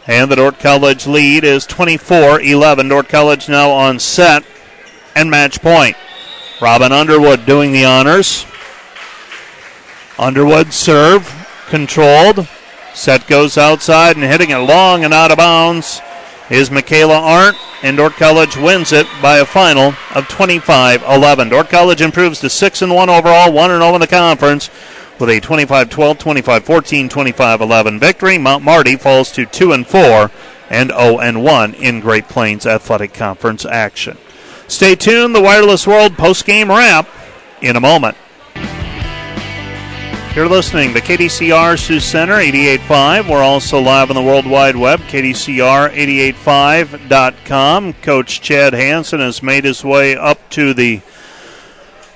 [0.06, 2.86] And the Dordt College lead is 24 11.
[2.90, 4.44] Dordt College now on set
[5.14, 5.96] and match point.
[6.60, 8.44] Robin Underwood doing the honors.
[10.18, 11.26] Underwood serve,
[11.70, 12.46] controlled.
[12.96, 16.00] Set goes outside and hitting it long and out of bounds
[16.48, 21.50] is Michaela Arndt, and Dordt College wins it by a final of 25 11.
[21.50, 24.70] Dordt College improves to 6 and 1 overall, 1 and 0 in the conference
[25.20, 28.38] with a 25 12, 25 14, 25 11 victory.
[28.38, 30.30] Mount Marty falls to 2 and 4
[30.70, 34.16] and 0 and 1 in Great Plains Athletic Conference action.
[34.68, 37.06] Stay tuned, the Wireless World post game wrap
[37.60, 38.16] in a moment.
[40.36, 43.30] You're listening to KDCR Sioux Center 88.5.
[43.30, 47.94] We're also live on the World Wide Web, KDCR885.com.
[47.94, 51.00] Coach Chad Hanson has made his way up to the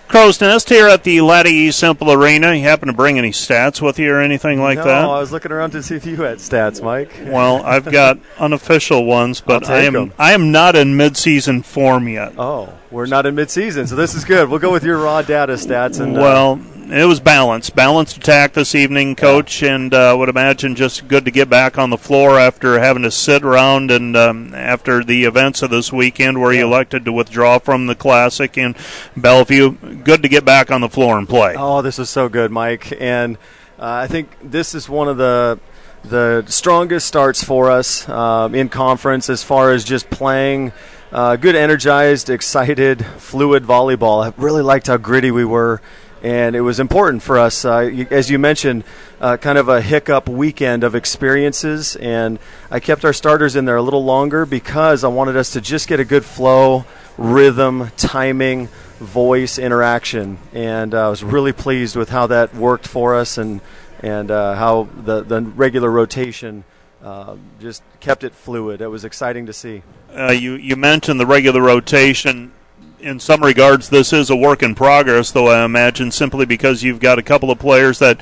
[0.06, 1.70] Crow's Nest here at the Laddie E.
[1.70, 2.54] Cimpl Arena.
[2.54, 5.06] You happen to bring any stats with you or anything like no, that?
[5.06, 7.18] I was looking around to see if you had stats, Mike.
[7.22, 10.12] Well, I've got unofficial ones, but I am.
[10.18, 12.34] I am not in midseason form yet.
[12.36, 14.50] Oh, we're not in midseason, so this is good.
[14.50, 16.00] We'll go with your raw data stats.
[16.00, 16.60] And uh, well,
[16.92, 21.30] it was balanced, balanced attack this evening, coach, and uh, would imagine just good to
[21.30, 25.62] get back on the floor after having to sit around and um, after the events
[25.62, 28.74] of this weekend where you elected to withdraw from the classic in
[29.16, 29.72] Bellevue.
[30.02, 31.54] Good to get back on the floor and play.
[31.56, 32.92] Oh, this is so good, Mike.
[33.00, 33.36] And
[33.78, 35.58] uh, I think this is one of the
[36.02, 40.72] the strongest starts for us um, in conference as far as just playing
[41.12, 44.24] uh, good, energized, excited, fluid volleyball.
[44.24, 45.80] I really liked how gritty we were.
[46.22, 48.84] And it was important for us, uh, you- as you mentioned,
[49.20, 51.96] uh, kind of a hiccup weekend of experiences.
[51.96, 52.38] And
[52.70, 55.88] I kept our starters in there a little longer because I wanted us to just
[55.88, 56.84] get a good flow,
[57.16, 58.68] rhythm, timing,
[59.00, 63.60] voice interaction, and uh, I was really pleased with how that worked for us and
[64.02, 66.64] and uh, how the the regular rotation
[67.02, 68.82] uh, just kept it fluid.
[68.82, 69.82] It was exciting to see.
[70.14, 72.52] Uh, you you mentioned the regular rotation.
[73.00, 77.00] In some regards, this is a work in progress, though I imagine simply because you've
[77.00, 78.20] got a couple of players that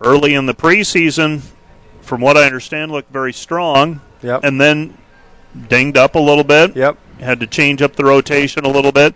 [0.00, 1.42] early in the preseason,
[2.02, 4.44] from what I understand, looked very strong, Yep.
[4.44, 4.96] and then
[5.68, 6.76] dinged up a little bit.
[6.76, 6.96] Yep.
[7.20, 9.14] Had to change up the rotation a little bit.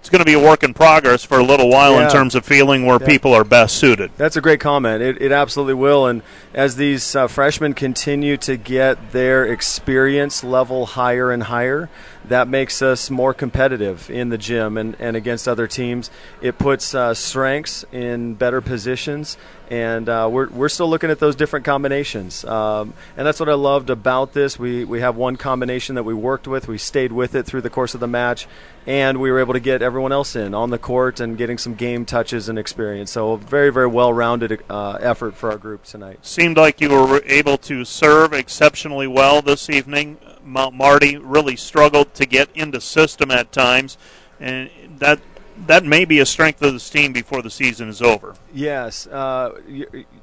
[0.00, 2.06] It's going to be a work in progress for a little while Yeah.
[2.06, 3.06] in terms of feeling where Yeah.
[3.06, 4.10] people are best suited.
[4.16, 5.00] That's a great comment.
[5.02, 6.06] It, it absolutely will.
[6.06, 6.22] And
[6.54, 11.88] as these uh, freshmen continue to get their experience level higher and higher,
[12.28, 16.10] that makes us more competitive in the gym and, and against other teams.
[16.40, 19.36] It puts uh, strengths in better positions,
[19.70, 22.44] and uh, we're, we're still looking at those different combinations.
[22.44, 24.58] Um, and that's what I loved about this.
[24.58, 27.70] We, we have one combination that we worked with, we stayed with it through the
[27.70, 28.46] course of the match,
[28.86, 31.74] and we were able to get everyone else in on the court and getting some
[31.74, 33.10] game touches and experience.
[33.12, 36.24] So, a very, very well rounded uh, effort for our group tonight.
[36.24, 40.18] Seemed like you were able to serve exceptionally well this evening.
[40.44, 43.96] Mount Marty really struggled to get into system at times,
[44.40, 45.20] and that
[45.66, 48.34] that may be a strength of this team before the season is over.
[48.52, 49.60] Yes, uh,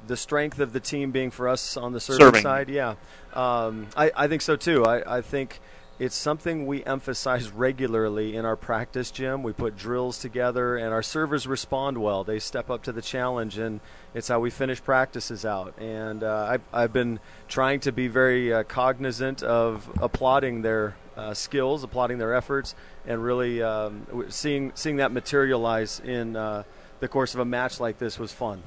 [0.06, 2.42] the strength of the team being for us on the serving, Serving.
[2.42, 2.96] side, yeah,
[3.32, 4.84] um, I, I think so too.
[4.84, 5.60] I, I think
[6.00, 9.42] it's something we emphasize regularly in our practice gym.
[9.42, 12.24] We put drills together, and our servers respond well.
[12.24, 13.80] They step up to the challenge, and
[14.14, 15.78] it's how we finish practices out.
[15.78, 21.34] And uh, I've, I've been trying to be very uh, cognizant of applauding their uh,
[21.34, 22.74] skills, applauding their efforts,
[23.06, 26.62] and really um, seeing seeing that materialize in uh,
[27.00, 28.62] the course of a match like this was fun.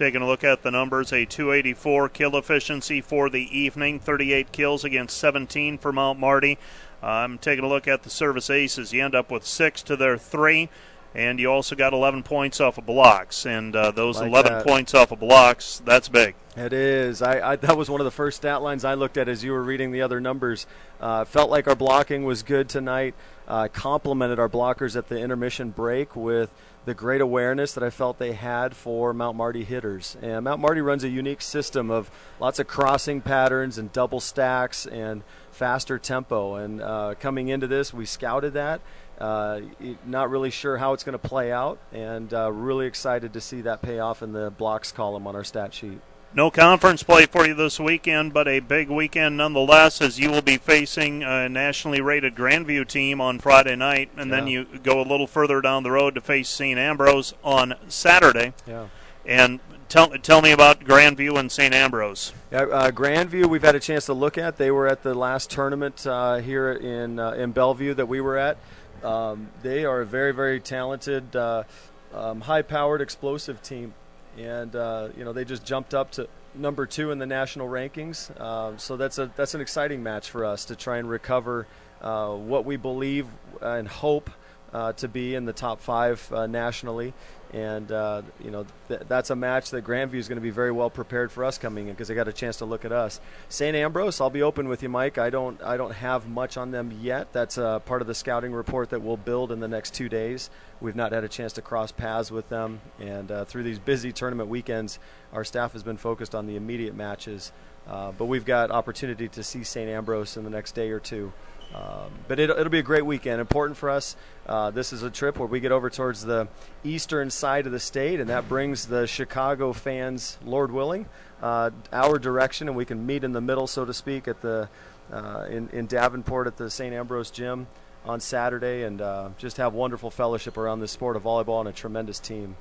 [0.00, 4.82] Taking a look at the numbers, a 284 kill efficiency for the evening, 38 kills
[4.82, 6.56] against 17 for Mount Marty.
[7.02, 8.94] I'm taking a look at the service aces.
[8.94, 10.70] You end up with six to their three,
[11.14, 13.44] and you also got 11 points off of blocks.
[13.44, 14.66] And uh, those Like 11 that.
[14.66, 16.34] points off of blocks, that's big.
[16.56, 17.20] It is.
[17.20, 19.52] I, I that was one of the first stat lines I looked at as you
[19.52, 20.66] were reading the other numbers.
[20.98, 23.14] Uh, felt like our blocking was good tonight.
[23.46, 26.50] Uh, complimented our blockers at the intermission break with
[26.84, 30.16] the great awareness that I felt they had for Mount Marty hitters.
[30.22, 34.86] And Mount Marty runs a unique system of lots of crossing patterns and double stacks
[34.86, 36.54] and faster tempo.
[36.54, 38.80] And uh, coming into this, we scouted that.
[39.18, 39.60] Uh,
[40.06, 43.60] not really sure how it's going to play out, and uh, really excited to see
[43.60, 46.00] that pay off in the blocks column on our stat sheet.
[46.32, 50.42] No conference play for you this weekend, but a big weekend nonetheless, as you will
[50.42, 55.02] be facing a nationally rated Grandview team on Friday night, and then you go a
[55.02, 56.78] little further down the road to face St.
[56.78, 58.52] Ambrose on Saturday.
[58.64, 58.86] Yeah.
[59.26, 59.58] And
[59.88, 61.74] tell tell me about Grandview and St.
[61.74, 62.32] Ambrose.
[62.52, 64.56] Yeah, uh, Grandview, we've had a chance to look at.
[64.56, 68.38] They were at the last tournament uh, here in uh, in Bellevue that we were
[68.38, 68.56] at.
[69.02, 71.64] Um, they are a very, very talented, uh,
[72.12, 73.94] um, high-powered, explosive team,
[74.42, 78.38] and uh, you know they just jumped up to number two in the national rankings.
[78.40, 81.66] Um, so that's a that's an exciting match for us to try and recover
[82.00, 83.26] uh, what we believe
[83.60, 84.30] and hope
[84.72, 87.12] uh, to be in the top five uh, nationally.
[87.52, 90.70] And uh, you know th- that's a match that Grandview is going to be very
[90.70, 93.20] well prepared for us coming in because they got a chance to look at us.
[93.48, 93.74] St.
[93.74, 95.18] Ambrose, I'll be open with you, Mike.
[95.18, 97.32] I don't I don't have much on them yet.
[97.32, 100.48] That's uh, part of the scouting report that we'll build in the next two days.
[100.80, 104.12] We've not had a chance to cross paths with them, and uh, through these busy
[104.12, 105.00] tournament weekends,
[105.32, 107.52] our staff has been focused on the immediate matches.
[107.88, 109.90] Uh, but we've got opportunity to see St.
[109.90, 111.32] Ambrose in the next day or two.
[111.74, 113.40] Um, but it, it'll be a great weekend.
[113.40, 114.16] Important for us.
[114.46, 116.48] Uh, this is a trip where we get over towards the
[116.82, 121.06] eastern side of the state, and that brings the Chicago fans, Lord willing,
[121.42, 124.68] uh, our direction, and we can meet in the middle, so to speak, at the
[125.12, 126.94] uh, in, in Davenport at the St.
[126.94, 127.66] Ambrose Gym
[128.04, 131.72] on Saturday and uh, just have wonderful fellowship around this sport of volleyball and a
[131.72, 132.56] tremendous team.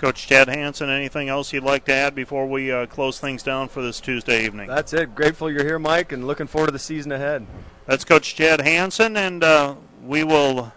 [0.00, 3.68] Coach Chad Hanson, anything else you'd like to add before we uh, close things down
[3.68, 4.66] for this Tuesday evening?
[4.66, 5.14] That's it.
[5.14, 7.46] Grateful you're here, Mike, and looking forward to the season ahead.
[7.84, 10.72] That's Coach Chad Hanson, and uh, we will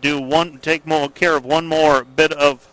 [0.00, 2.68] do one, take more care of one more bit of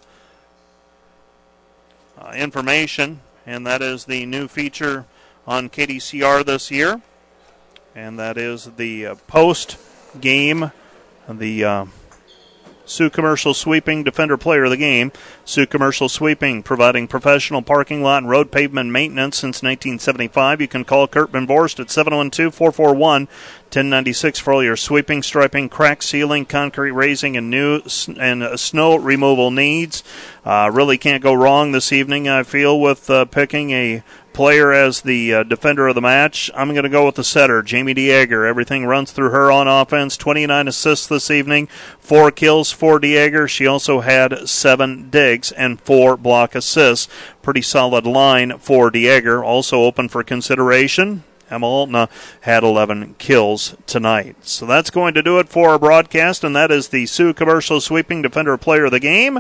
[2.20, 5.08] uh, information, and that is the new feature
[5.48, 7.02] on KDCR this year,
[7.96, 9.80] and that is the uh, post
[10.22, 10.72] game,
[11.28, 11.86] the uh,
[12.86, 15.12] Sioux Commercial Sweeping Defender Player of the Game.
[15.44, 20.62] Sioux Commercial Sweeping, providing professional parking lot and road pavement maintenance since 1975.
[20.62, 23.28] You can call Kurt Van Vorst at 712 441
[23.76, 27.82] 1096 for all your sweeping, striping, crack sealing, concrete raising, and new
[28.18, 30.04] and uh, snow removal needs.
[30.46, 34.04] Uh, really can't go wrong this evening, I feel, with uh, picking a
[34.36, 36.52] player as the uh, defender of the match.
[36.54, 38.46] I'm going to go with the setter, Jamie Dieger.
[38.46, 40.18] Everything runs through her on offense.
[40.18, 41.68] 29 assists this evening,
[42.00, 43.48] four kills for Dieger.
[43.48, 47.08] She also had seven digs and four block assists.
[47.42, 49.42] Pretty solid line for Dieger.
[49.42, 51.24] Also open for consideration.
[51.50, 52.10] Emma Altena
[52.42, 54.36] had 11 kills tonight.
[54.42, 57.80] So that's going to do it for our broadcast, and that is the Sioux Commercial
[57.80, 59.40] Sweeping Defender Player of the Game.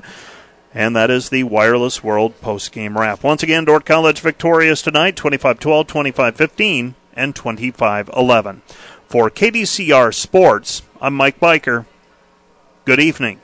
[0.76, 3.24] And that is the Wireless World post-game wrap.
[3.24, 8.62] Once again, Dordt College victorious tonight, 25-12, 25-15, and 25-11.
[9.08, 11.86] For KDCR Sports, I'm Mike Biker.
[12.84, 13.40] Good evening.